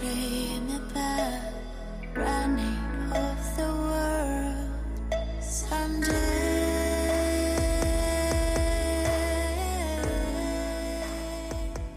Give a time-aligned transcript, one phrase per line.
[0.00, 1.54] dream about
[2.16, 4.74] running off the world
[5.40, 6.10] someday.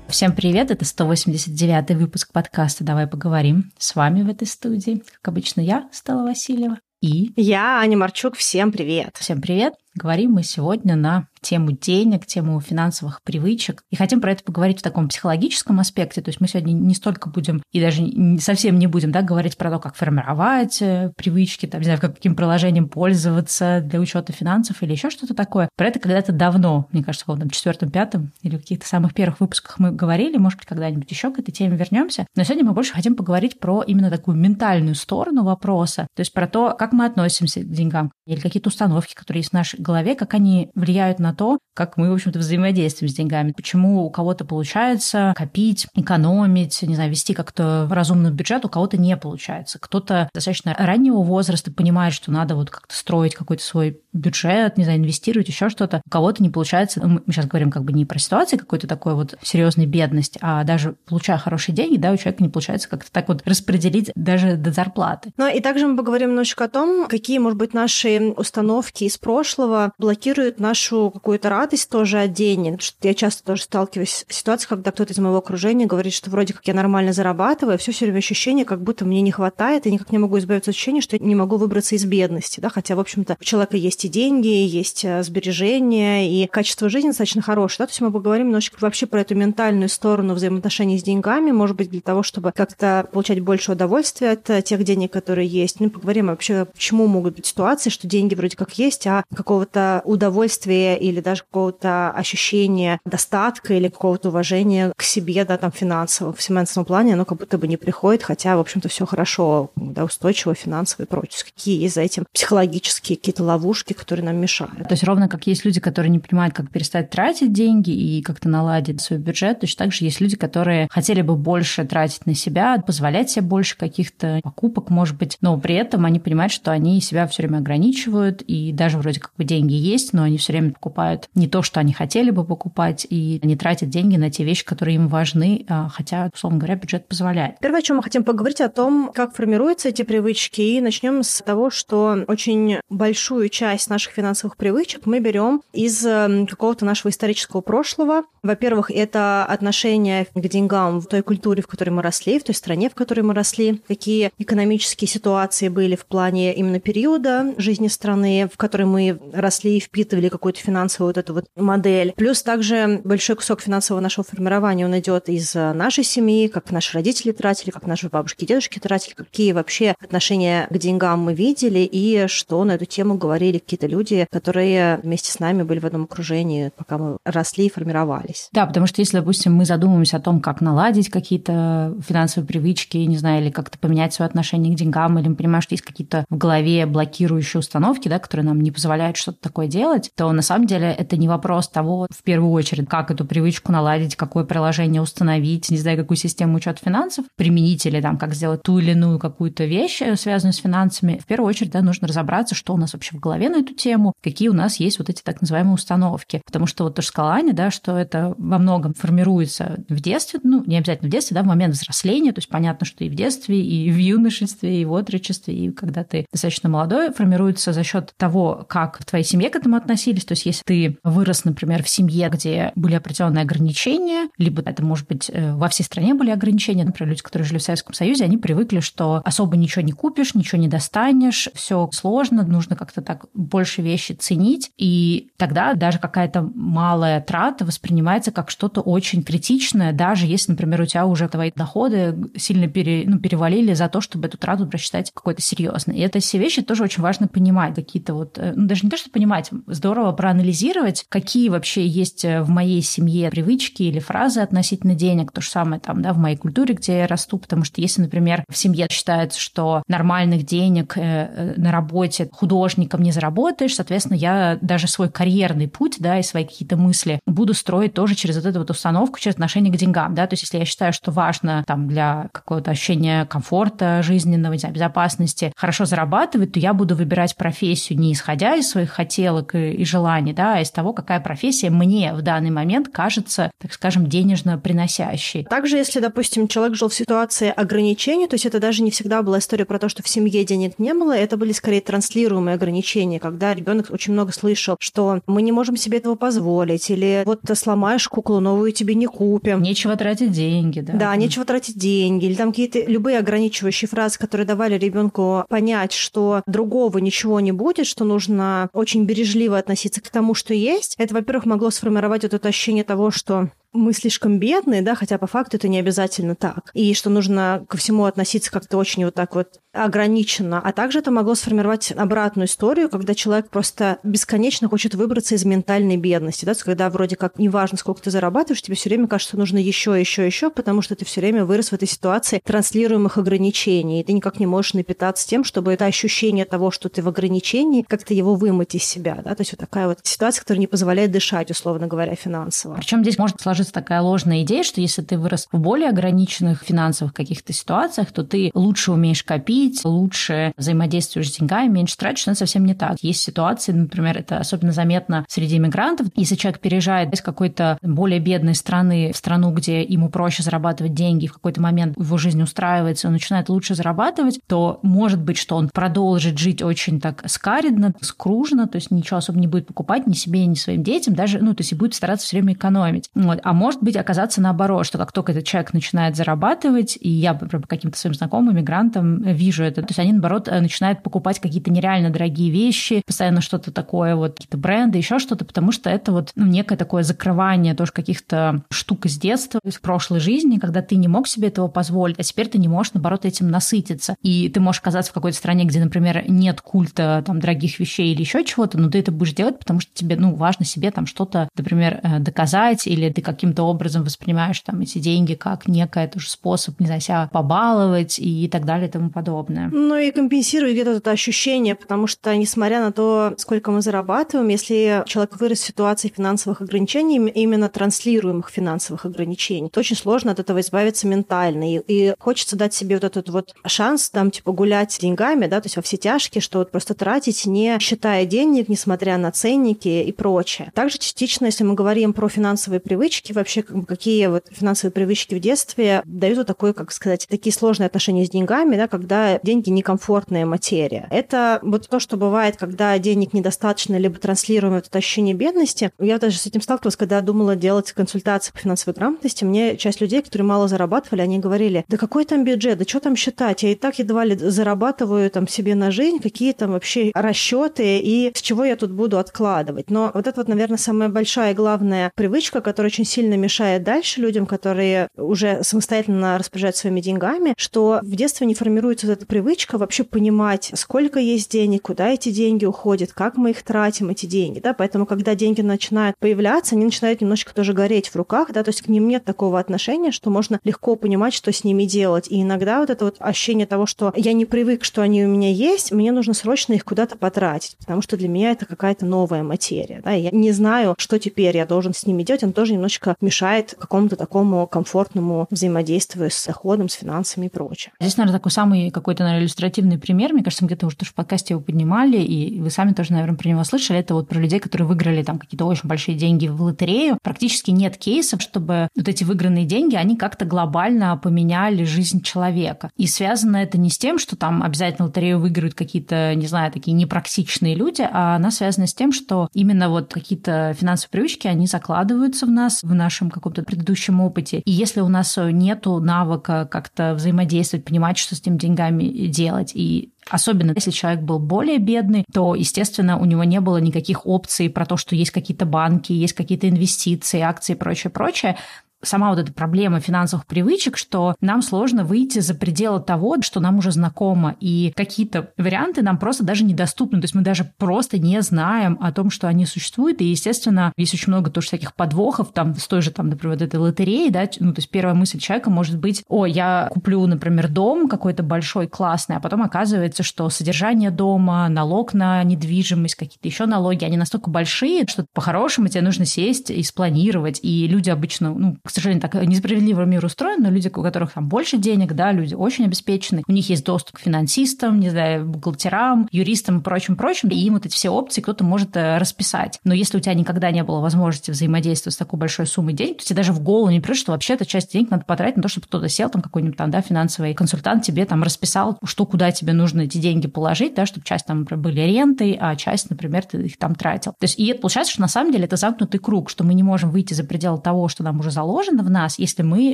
[0.09, 3.71] Всем привет, это 189 выпуск подкаста «Давай поговорим».
[3.79, 7.31] С вами в этой студии, как обычно, я, Стелла Васильева, и...
[7.35, 9.15] Я, Аня Марчук, всем привет.
[9.19, 9.73] Всем привет.
[9.97, 13.81] Говорим мы сегодня на тему денег, тему финансовых привычек.
[13.89, 16.21] И хотим про это поговорить в таком психологическом аспекте.
[16.21, 18.03] То есть мы сегодня не столько будем, и даже
[18.39, 22.35] совсем не будем да, говорить про то, как формировать э, привычки, там, не знаю, каким
[22.35, 25.69] приложением пользоваться для учета финансов или еще что-то такое.
[25.75, 29.39] Про это когда-то давно, мне кажется, в там четвертом, пятом или в каких-то самых первых
[29.39, 32.27] выпусках мы говорили, может быть, когда-нибудь еще к этой теме вернемся.
[32.35, 36.47] Но сегодня мы больше хотим поговорить про именно такую ментальную сторону вопроса, то есть про
[36.47, 40.33] то, как мы относимся к деньгам, или какие-то установки, которые есть в нашей голове, как
[40.33, 43.53] они влияют на то, как мы, в общем-то, взаимодействуем с деньгами.
[43.55, 49.15] Почему у кого-то получается копить, экономить, не знаю, вести как-то разумный бюджет, у кого-то не
[49.15, 49.77] получается.
[49.79, 54.99] Кто-то достаточно раннего возраста понимает, что надо вот как-то строить какой-то свой бюджет, не знаю,
[54.99, 56.01] инвестировать, еще что-то.
[56.05, 57.05] У кого-то не получается.
[57.05, 60.95] Мы сейчас говорим как бы не про ситуации какой-то такой вот серьезной бедности, а даже
[61.05, 65.31] получая хорошие деньги, да, у человека не получается как-то так вот распределить даже до зарплаты.
[65.37, 69.66] Ну и также мы поговорим немножечко о том, какие, может быть, наши установки из прошлого
[69.97, 72.81] блокируют нашу какую-то радость тоже от денег.
[72.81, 76.53] Что я часто тоже сталкиваюсь с ситуацией, когда кто-то из моего окружения говорит, что вроде
[76.53, 80.11] как я нормально зарабатываю, все все время ощущение, как будто мне не хватает, и никак
[80.11, 82.59] не могу избавиться от ощущения, что я не могу выбраться из бедности.
[82.59, 82.69] Да?
[82.69, 87.41] Хотя, в общем-то, у человека есть и деньги, есть э, сбережения, и качество жизни достаточно
[87.41, 87.79] хорошее.
[87.79, 87.85] Да?
[87.87, 91.89] То есть мы поговорим немножечко вообще про эту ментальную сторону взаимоотношений с деньгами, может быть,
[91.89, 95.79] для того, чтобы как-то получать больше удовольствия от э, тех денег, которые есть.
[95.79, 99.23] Ну, поговорим вообще, почему могут быть ситуации, что деньги вроде как есть, а
[99.57, 106.33] какого-то удовольствия или даже какого-то ощущения достатка или какого-то уважения к себе, да, там, финансово,
[106.33, 110.03] в финансовом плане, оно как будто бы не приходит, хотя, в общем-то, все хорошо, да,
[110.03, 111.43] устойчиво, финансово и прочее.
[111.45, 114.87] Какие есть за этим психологические какие-то ловушки, которые нам мешают.
[114.87, 118.49] То есть ровно как есть люди, которые не понимают, как перестать тратить деньги и как-то
[118.49, 122.77] наладить свой бюджет, точно так же есть люди, которые хотели бы больше тратить на себя,
[122.85, 127.25] позволять себе больше каких-то покупок, может быть, но при этом они понимают, что они себя
[127.27, 131.29] все время ограничивают, и даже вроде как бы деньги есть, но они все время покупают
[131.33, 134.95] не то, что они хотели бы покупать, и не тратят деньги на те вещи, которые
[134.95, 137.59] им важны, а, хотя, условно говоря, бюджет позволяет.
[137.59, 141.41] Первое, о чем мы хотим поговорить, о том, как формируются эти привычки, и начнем с
[141.41, 147.61] того, что очень большую часть наших финансовых привычек мы берем из эм, какого-то нашего исторического
[147.61, 148.23] прошлого.
[148.43, 152.89] Во-первых, это отношение к деньгам в той культуре, в которой мы росли, в той стране,
[152.89, 158.57] в которой мы росли, какие экономические ситуации были в плане именно периода жизни страны, в
[158.57, 162.13] которой мы росли и впитывали какую-то финансовую вот эту вот модель.
[162.15, 167.31] Плюс также большой кусок финансового нашего формирования, он идет из нашей семьи, как наши родители
[167.31, 172.27] тратили, как наши бабушки и дедушки тратили, какие вообще отношения к деньгам мы видели и
[172.27, 176.71] что на эту тему говорили какие-то люди, которые вместе с нами были в одном окружении,
[176.75, 178.49] пока мы росли и формировались.
[178.51, 183.17] Да, потому что если, допустим, мы задумываемся о том, как наладить какие-то финансовые привычки, не
[183.17, 186.37] знаю, или как-то поменять свое отношение к деньгам, или мы понимаем, что есть какие-то в
[186.37, 190.87] голове блокирующие установки, да, которые нам не позволяют что-то такое делать, то на самом деле
[190.91, 195.77] это не вопрос того, в первую очередь, как эту привычку наладить, какое приложение установить, не
[195.77, 200.01] знаю, какую систему учета финансов применить или там, как сделать ту или иную какую-то вещь,
[200.01, 201.19] э, связанную с финансами.
[201.21, 204.13] В первую очередь, да, нужно разобраться, что у нас вообще в голове на эту тему,
[204.23, 206.41] какие у нас есть вот эти так называемые установки.
[206.45, 210.63] Потому что вот тоже сказала Аня, да, что это во многом формируется в детстве, ну,
[210.65, 213.61] не обязательно в детстве, да, в момент взросления, то есть понятно, что и в детстве,
[213.61, 218.65] и в юношестве, и в отрочестве, и когда ты достаточно молодой, формируется за счет того,
[218.69, 220.25] как в твоей семье к этому относились.
[220.25, 225.07] То есть если ты вырос, например, в семье, где были определенные ограничения, либо это, может
[225.07, 228.37] быть, э, во всей стране были ограничения, например, люди, которые жили в Советском Союзе, они
[228.37, 233.81] привыкли, что особо ничего не купишь, ничего не достанешь, все сложно, нужно как-то так больше
[233.81, 240.51] вещи ценить, и тогда даже какая-то малая трата воспринимается как что-то очень критичное, даже если,
[240.51, 244.65] например, у тебя уже твои доходы сильно пере, ну, перевалили за то, чтобы эту трату
[244.67, 245.97] просчитать какой-то серьезной.
[245.97, 248.97] И это все вещи тоже очень важно понимать, какие-то вот, э, ну, даже не то,
[248.97, 254.95] что понимать, здорово проанализировать, какие вообще есть э, в моей семье привычки или фразы относительно
[254.95, 258.01] денег, то же самое там, да, в моей культуре, где я расту, потому что если,
[258.01, 264.57] например, в семье считается, что нормальных денег э, на работе художником не заработаешь, соответственно, я
[264.61, 268.59] даже свой карьерный путь, да, и свои какие-то мысли буду строить тоже через вот эту
[268.59, 271.87] вот установку, через отношение к деньгам, да, то есть если я считаю, что важно там
[271.87, 277.97] для какого-то ощущения комфорта жизненного, не знаю, безопасности хорошо зарабатывать, то я буду выбирать профессию
[277.97, 282.23] не исходя из своих хотелок и желаний, да, а из того, какая профессия мне в
[282.23, 285.43] данный момент кажется, так скажем, денежно приносящей.
[285.43, 289.37] Также, если, допустим, человек жил в ситуации ограничений, то есть это даже не всегда была
[289.37, 293.53] история про то, что в семье денег не было, это были скорее транслируемые ограничения, когда
[293.53, 298.07] ребенок очень много слышал, что мы не можем себе этого позволить, или вот ты сломаешь
[298.07, 299.61] куклу, новую тебе не купим.
[299.61, 300.93] Нечего тратить деньги, да.
[300.93, 306.41] Да, нечего тратить деньги, или там какие-то любые ограничивающие фразы, которые давали ребенку понять, что
[306.47, 310.95] другого ничего не будет, что нужно очень бережливо относиться к тому, что есть.
[310.97, 315.27] Это, во-первых, могло сформировать вот это ощущение того, что мы слишком бедные, да, хотя по
[315.27, 316.71] факту это не обязательно так.
[316.73, 320.59] И что нужно ко всему относиться как-то очень вот так вот ограниченно.
[320.59, 325.97] А также это могло сформировать обратную историю, когда человек просто бесконечно хочет выбраться из ментальной
[325.97, 329.97] бедности, да, когда вроде как неважно, сколько ты зарабатываешь, тебе все время кажется, нужно еще,
[329.99, 334.13] еще, еще, потому что ты все время вырос в этой ситуации транслируемых ограничений, и ты
[334.13, 338.35] никак не можешь напитаться тем, чтобы это ощущение того, что ты в ограничении, как-то его
[338.35, 341.87] вымыть из себя, да, то есть вот такая вот ситуация, которая не позволяет дышать, условно
[341.87, 342.75] говоря, финансово.
[342.75, 346.63] Причем здесь может сложиться сложится такая ложная идея, что если ты вырос в более ограниченных
[346.63, 352.31] финансовых каких-то ситуациях, то ты лучше умеешь копить, лучше взаимодействуешь с деньгами, меньше тратишь, но
[352.31, 352.97] это совсем не так.
[353.01, 358.55] Есть ситуации, например, это особенно заметно среди иммигрантов, если человек переезжает из какой-то более бедной
[358.55, 363.13] страны в страну, где ему проще зарабатывать деньги, в какой-то момент его жизнь устраивается, он
[363.13, 368.77] начинает лучше зарабатывать, то может быть, что он продолжит жить очень так скаридно, скружно, то
[368.77, 371.71] есть ничего особо не будет покупать ни себе, ни своим детям, даже, ну, то есть
[371.71, 373.09] и будет стараться все время экономить.
[373.15, 373.39] Вот.
[373.43, 377.59] А может быть оказаться наоборот, что как только этот человек начинает зарабатывать, и я по
[377.59, 382.09] каким-то своим знакомым, мигрантам вижу это, то есть они, наоборот, э, начинают покупать какие-то нереально
[382.09, 386.45] дорогие вещи, постоянно что-то такое, вот какие-то бренды, еще что-то, потому что это вот ну,
[386.45, 391.27] некое такое закрывание тоже каких-то штук из детства, из прошлой жизни, когда ты не мог
[391.27, 394.15] себе этого позволить, а теперь ты не можешь, наоборот, этим насытиться.
[394.21, 398.21] И ты можешь оказаться в какой-то стране, где, например, нет культа там дорогих вещей или
[398.21, 401.49] еще чего-то, но ты это будешь делать, потому что тебе, ну, важно себе там что-то,
[401.55, 406.29] например, э, доказать, или ты каким каким-то образом воспринимаешь там эти деньги как некое тоже
[406.29, 409.69] способ, не знаю, себя побаловать и так далее и тому подобное.
[409.71, 415.03] Ну и компенсирует где-то это ощущение, потому что, несмотря на то, сколько мы зарабатываем, если
[415.05, 420.59] человек вырос в ситуации финансовых ограничений, именно транслируемых финансовых ограничений, то очень сложно от этого
[420.61, 421.75] избавиться ментально.
[421.75, 425.67] И, и хочется дать себе вот этот вот шанс, там, типа, гулять деньгами, да, то
[425.67, 430.11] есть во все тяжкие, что вот просто тратить, не считая денег, несмотря на ценники и
[430.11, 430.71] прочее.
[430.73, 435.35] Также частично, если мы говорим про финансовые привычки, вообще как бы, какие вот финансовые привычки
[435.35, 439.69] в детстве дают вот такое, как сказать, такие сложные отношения с деньгами, да, когда деньги
[439.69, 441.07] некомфортная материя.
[441.11, 445.91] Это вот то, что бывает, когда денег недостаточно, либо транслируем это ощущение бедности.
[445.99, 449.43] Я даже с этим сталкивалась, когда думала делать консультации по финансовой грамотности.
[449.43, 453.15] Мне часть людей, которые мало зарабатывали, они говорили, да какой там бюджет, да что там
[453.15, 457.99] считать, я и так едва ли зарабатываю там себе на жизнь, какие там вообще расчеты
[457.99, 459.89] и с чего я тут буду откладывать.
[459.89, 463.81] Но вот это вот, наверное, самая большая и главная привычка, которая очень сильно сильно мешает
[463.81, 469.25] дальше людям, которые уже самостоятельно распоряжаются своими деньгами, что в детстве не формируется вот эта
[469.25, 474.27] привычка вообще понимать, сколько есть денег, куда эти деньги уходят, как мы их тратим, эти
[474.27, 478.61] деньги, да, поэтому, когда деньги начинают появляться, они начинают немножечко тоже гореть в руках, да,
[478.63, 482.27] то есть к ним нет такого отношения, что можно легко понимать, что с ними делать,
[482.29, 485.49] и иногда вот это вот ощущение того, что я не привык, что они у меня
[485.49, 490.01] есть, мне нужно срочно их куда-то потратить, потому что для меня это какая-то новая материя,
[490.05, 493.75] да, я не знаю, что теперь я должен с ними делать, он тоже немножечко мешает
[493.79, 497.93] какому-то такому комфортному взаимодействию с доходом, с финансами и прочее.
[497.99, 500.33] Здесь, наверное, такой самый какой-то, наверное, иллюстративный пример.
[500.33, 503.37] Мне кажется, мы где-то уже тоже в подкасте его поднимали, и вы сами тоже, наверное,
[503.37, 503.99] про него слышали.
[503.99, 507.17] Это вот про людей, которые выиграли там какие-то очень большие деньги в лотерею.
[507.21, 512.89] Практически нет кейсов, чтобы вот эти выигранные деньги, они как-то глобально поменяли жизнь человека.
[512.97, 516.93] И связано это не с тем, что там обязательно лотерею выиграют какие-то, не знаю, такие
[516.93, 522.45] непрактичные люди, а она связана с тем, что именно вот какие-то финансовые привычки, они закладываются
[522.45, 524.59] в нас, в нашем каком-то предыдущем опыте.
[524.59, 530.11] И если у нас нету навыка как-то взаимодействовать, понимать, что с этими деньгами делать, и
[530.29, 534.85] Особенно если человек был более бедный, то, естественно, у него не было никаких опций про
[534.85, 538.57] то, что есть какие-то банки, есть какие-то инвестиции, акции и прочее, прочее
[539.03, 543.77] сама вот эта проблема финансовых привычек, что нам сложно выйти за пределы того, что нам
[543.77, 548.41] уже знакомо, и какие-то варианты нам просто даже недоступны, то есть мы даже просто не
[548.41, 552.75] знаем о том, что они существуют, и, естественно, есть очень много тоже всяких подвохов, там,
[552.75, 555.69] с той же, там, например, вот этой лотереи, да, ну, то есть первая мысль человека
[555.69, 561.11] может быть, о, я куплю, например, дом какой-то большой, классный, а потом оказывается, что содержание
[561.11, 566.69] дома, налог на недвижимость, какие-то еще налоги, они настолько большие, что по-хорошему тебе нужно сесть
[566.71, 571.03] и спланировать, и люди обычно, ну, к сожалению, так несправедливо мир устроен, но люди, у
[571.03, 575.09] которых там больше денег, да, люди очень обеспечены, у них есть доступ к финансистам, не
[575.09, 579.79] знаю, бухгалтерам, юристам и прочим-прочим, и им вот эти все опции кто-то может э, расписать.
[579.83, 583.25] Но если у тебя никогда не было возможности взаимодействовать с такой большой суммой денег, то
[583.25, 585.69] тебе даже в голову не придет, что вообще эта часть денег надо потратить на то,
[585.69, 589.73] чтобы кто-то сел, там какой-нибудь там, да, финансовый консультант тебе там расписал, что куда тебе
[589.73, 593.77] нужно эти деньги положить, да, чтобы часть там были рентой, а часть, например, ты их
[593.77, 594.31] там тратил.
[594.31, 596.83] То есть и это получается, что на самом деле это замкнутый круг, что мы не
[596.83, 599.93] можем выйти за пределы того, что нам уже заложено в нас, если мы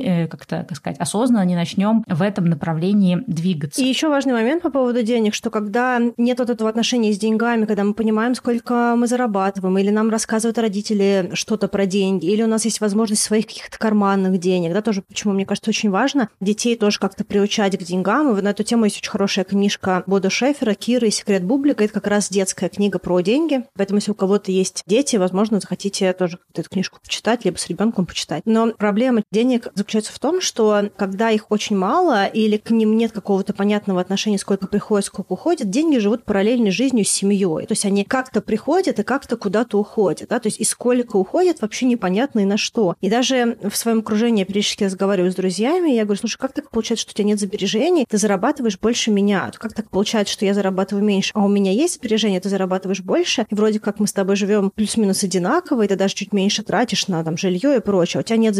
[0.00, 3.80] э, как-то, как сказать, осознанно не начнем в этом направлении двигаться.
[3.80, 7.64] И еще важный момент по поводу денег, что когда нет вот этого отношения с деньгами,
[7.64, 12.46] когда мы понимаем, сколько мы зарабатываем, или нам рассказывают родители что-то про деньги, или у
[12.46, 16.76] нас есть возможность своих каких-то карманных денег, да, тоже почему, мне кажется, очень важно детей
[16.76, 18.36] тоже как-то приучать к деньгам.
[18.36, 21.84] И на эту тему есть очень хорошая книжка Бода Шефера «Кира и секрет бублика».
[21.84, 23.64] Это как раз детская книга про деньги.
[23.76, 28.06] Поэтому, если у кого-то есть дети, возможно, захотите тоже эту книжку почитать, либо с ребенком
[28.06, 28.42] почитать.
[28.44, 33.12] Но проблема денег заключается в том, что когда их очень мало или к ним нет
[33.12, 37.66] какого-то понятного отношения, сколько приходит, сколько уходит, деньги живут параллельной жизнью с семьей.
[37.66, 40.28] То есть они как-то приходят и как-то куда-то уходят.
[40.28, 40.38] Да?
[40.38, 42.96] То есть и сколько уходит, вообще непонятно и на что.
[43.00, 46.70] И даже в своем окружении я периодически разговариваю с друзьями, я говорю, слушай, как так
[46.70, 49.50] получается, что у тебя нет сбережений, ты зарабатываешь больше меня?
[49.58, 53.46] Как так получается, что я зарабатываю меньше, а у меня есть сбережения, ты зарабатываешь больше,
[53.48, 57.08] и вроде как мы с тобой живем плюс-минус одинаково, и ты даже чуть меньше тратишь
[57.08, 58.54] на там жилье и прочее, а у тебя нет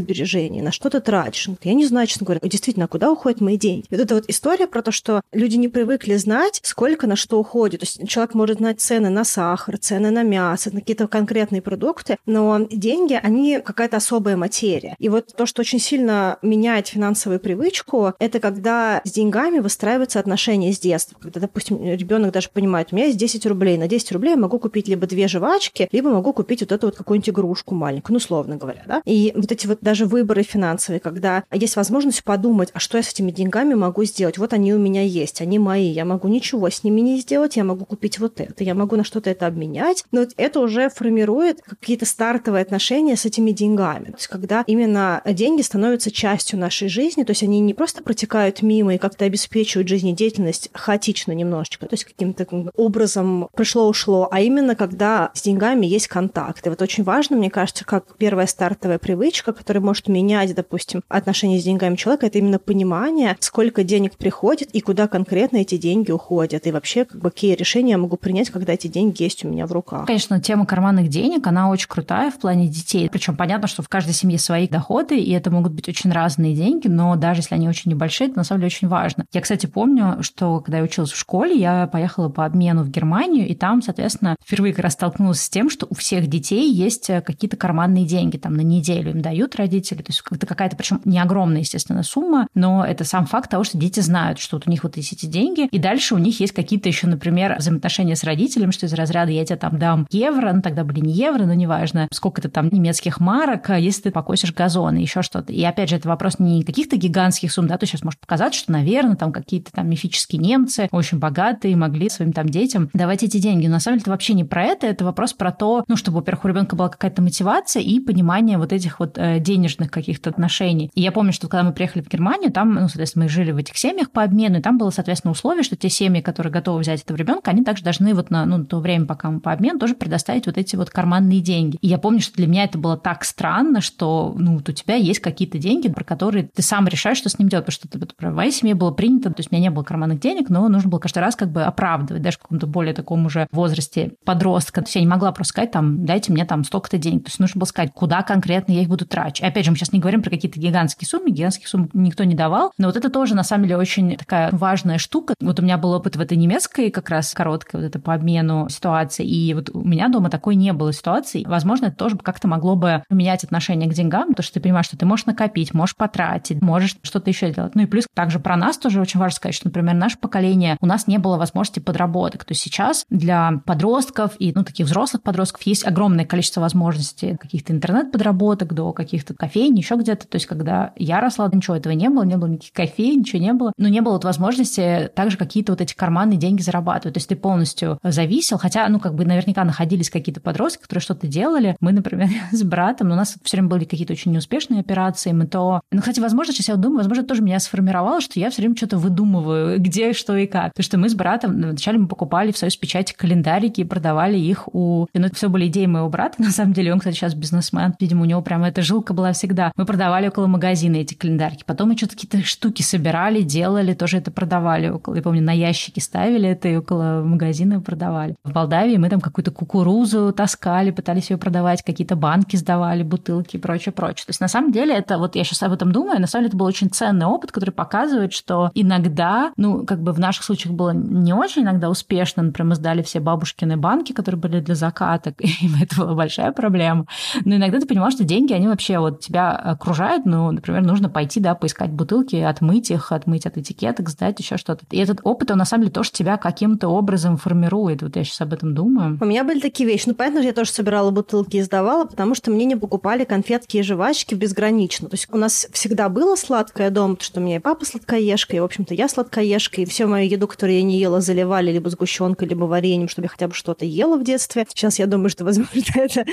[0.62, 1.49] на что ты тратишь?
[1.62, 3.87] Я не знаю, честно говоря, действительно, куда уходят мои деньги?
[3.90, 7.80] Вот эта вот история про то, что люди не привыкли знать, сколько на что уходит.
[7.80, 12.16] То есть человек может знать цены на сахар, цены на мясо, на какие-то конкретные продукты,
[12.26, 14.96] но деньги, они какая-то особая материя.
[14.99, 20.73] И вот то, что очень сильно меняет финансовую привычку, это когда с деньгами выстраиваются отношения
[20.73, 21.16] с детства.
[21.20, 24.58] Когда, допустим, ребенок даже понимает, у меня есть 10 рублей, на 10 рублей я могу
[24.58, 28.56] купить либо две жвачки, либо могу купить вот эту вот какую-нибудь игрушку маленькую, ну, условно
[28.56, 29.02] говоря, да.
[29.04, 33.10] И вот эти вот даже выборы финансовые, когда есть возможность подумать, а что я с
[33.10, 34.38] этими деньгами могу сделать?
[34.38, 37.64] Вот они у меня есть, они мои, я могу ничего с ними не сделать, я
[37.64, 42.06] могу купить вот это, я могу на что-то это обменять, но это уже формирует какие-то
[42.06, 44.06] стартовые отношения с этими деньгами.
[44.06, 48.62] То есть когда именно деньги становятся частью нашей жизни, то есть они не просто протекают
[48.62, 52.46] мимо и как-то обеспечивают жизнедеятельность хаотично немножечко, то есть каким-то
[52.76, 56.66] образом пришло-ушло, а именно когда с деньгами есть контакт.
[56.66, 61.60] И вот очень важно, мне кажется, как первая стартовая привычка, которая может менять, допустим, отношения
[61.60, 66.66] с деньгами человека, это именно понимание, сколько денег приходит и куда конкретно эти деньги уходят.
[66.66, 69.66] И вообще, как бы, какие решения я могу принять, когда эти деньги есть у меня
[69.66, 70.06] в руках.
[70.06, 73.08] Конечно, тема карманных денег, она очень крутая в плане детей.
[73.08, 76.88] Причем понятно, что в каждой семье свои доходы, и это могут быть очень разные деньги,
[76.88, 79.26] но даже если они очень небольшие, это на самом деле очень важно.
[79.32, 83.46] Я, кстати, помню, что когда я училась в школе, я поехала по обмену в Германию,
[83.46, 87.20] и там, соответственно, впервые как раз столкнулась с тем, что у всех детей есть э,
[87.20, 91.18] какие-то карманные деньги, там на неделю им дают родители, то есть это какая-то, причем не
[91.18, 94.82] огромная, естественно, сумма, но это сам факт того, что дети знают, что вот у них
[94.82, 98.72] вот есть эти деньги, и дальше у них есть какие-то еще, например, взаимоотношения с родителем,
[98.72, 102.08] что из разряда я тебе там дам евро, ну тогда были не евро, но неважно,
[102.12, 105.52] сколько то там немецких марок, а если ты покосишь газон и еще что-то.
[105.52, 108.72] И опять же, это вопрос не каких-то гигантских сумм, да, то сейчас может показать, что,
[108.72, 113.66] наверное, там какие-то там мифические немцы, очень богатые, могли своим там детям давать эти деньги.
[113.66, 116.18] Но на самом деле это вообще не про это, это вопрос про то, ну, чтобы,
[116.18, 120.90] во-первых, у ребенка была какая-то мотивация и понимание вот этих вот э, денежных каких-то отношений.
[120.94, 123.56] И я помню, что когда мы приехали в Германию, там, ну, соответственно, мы жили в
[123.56, 127.02] этих семьях по обмену, и там было, соответственно, условие, что те семьи, которые готовы взять
[127.02, 129.78] этого ребенка, они также должны вот на, ну, на то время, пока мы по обмену,
[129.78, 131.78] тоже предоставить вот эти вот карманные деньги.
[131.80, 134.97] И я помню, что для меня это было так странно, что, ну, вот у тебя
[134.97, 138.30] есть какие-то деньги, про которые ты сам решаешь, что с ним делать, потому что это,
[138.30, 140.90] в моей семье было принято, то есть у меня не было карманных денег, но нужно
[140.90, 144.83] было каждый раз как бы оправдывать, даже в каком-то более таком уже возрасте подростка.
[144.83, 147.25] То есть я не могла просто сказать, там, дайте мне там столько-то денег.
[147.25, 149.43] То есть нужно было сказать, куда конкретно я их буду тратить.
[149.44, 152.34] И опять же, мы сейчас не говорим про какие-то гигантские суммы, гигантских сумм никто не
[152.34, 155.34] давал, но вот это тоже, на самом деле, очень такая важная штука.
[155.38, 158.70] Вот у меня был опыт в этой немецкой как раз короткой вот это по обмену
[158.70, 161.44] ситуации, и вот у меня дома такой не было ситуации.
[161.46, 164.96] Возможно, это тоже как-то могло бы поменять отношение к деньгам, потому что ты понимаешь, что
[164.96, 167.74] ты можешь накопить, можешь потратить, можешь что-то еще сделать.
[167.74, 170.86] Ну и плюс также про нас тоже очень важно сказать, что, например, наше поколение, у
[170.86, 172.46] нас не было возможности подработок.
[172.46, 177.74] То есть сейчас для подростков и, ну, таких взрослых подростков есть огромное количество возможностей каких-то
[177.74, 180.26] интернет-подработок до каких-то кофейн, еще где-то.
[180.26, 183.52] То есть когда я росла, ничего этого не было, не было никаких кофей, ничего не
[183.52, 183.72] было.
[183.78, 187.14] Но не было вот возможности также какие-то вот эти карманные деньги зарабатывать.
[187.14, 191.26] То есть ты полностью зависел, хотя, ну, как бы наверняка находились какие-то подростки, которые что-то
[191.26, 191.76] делали.
[191.80, 195.80] Мы, например, с братом, у нас все время были какие-то очень неуспешные операции, мы то...
[195.90, 198.76] Ну, кстати, возможно, сейчас я думаю, возможно, это тоже меня сформировало, что я все время
[198.76, 200.72] что-то выдумываю, где, что и как.
[200.72, 204.68] Потому что мы с братом, вначале мы покупали в Союз печати календарики и продавали их
[204.74, 205.06] у...
[205.12, 206.92] Ну, это все были идеи моего брата, на самом деле.
[206.92, 207.94] Он, кстати, сейчас бизнесмен.
[208.00, 209.72] Видимо, у него прям эта жилка была была всегда.
[209.76, 211.64] Мы продавали около магазина эти календарики.
[211.66, 214.88] Потом мы что-то какие-то штуки собирали, делали, тоже это продавали.
[214.88, 218.36] Около, я помню, на ящики ставили это и около магазина продавали.
[218.44, 223.58] В Молдавии мы там какую-то кукурузу таскали, пытались ее продавать, какие-то банки сдавали, бутылки и
[223.58, 224.26] прочее, прочее.
[224.26, 226.48] То есть на самом деле это, вот я сейчас об этом думаю, на самом деле
[226.48, 230.74] это был очень ценный опыт, который показывает, что иногда, ну, как бы в наших случаях
[230.74, 235.34] было не очень иногда успешно, например, мы сдали все бабушкины банки, которые были для закаток,
[235.40, 237.06] и это была большая проблема.
[237.44, 241.40] Но иногда ты понимаешь, что деньги, они вообще вот тебя окружают, ну, например, нужно пойти,
[241.40, 244.85] да, поискать бутылки, отмыть их, отмыть от этикеток, сдать еще что-то.
[244.90, 248.02] И этот опыт, он на самом деле тоже тебя каким-то образом формирует.
[248.02, 249.18] Вот я сейчас об этом думаю.
[249.21, 250.04] У меня были такие вещи.
[250.06, 253.76] Ну, понятно, что я тоже собирала бутылки и сдавала, потому что мне не покупали конфетки
[253.76, 255.09] и жвачки безгранично.
[255.09, 258.56] То есть у нас всегда было сладкое дома, потому что у меня и папа сладкоежка,
[258.56, 261.88] и, в общем-то, я сладкоежка, и всю мою еду, которую я не ела, заливали либо
[261.90, 264.66] сгущенкой, либо вареньем, чтобы я хотя бы что-то ела в детстве.
[264.68, 266.25] Сейчас я думаю, что, возможно, это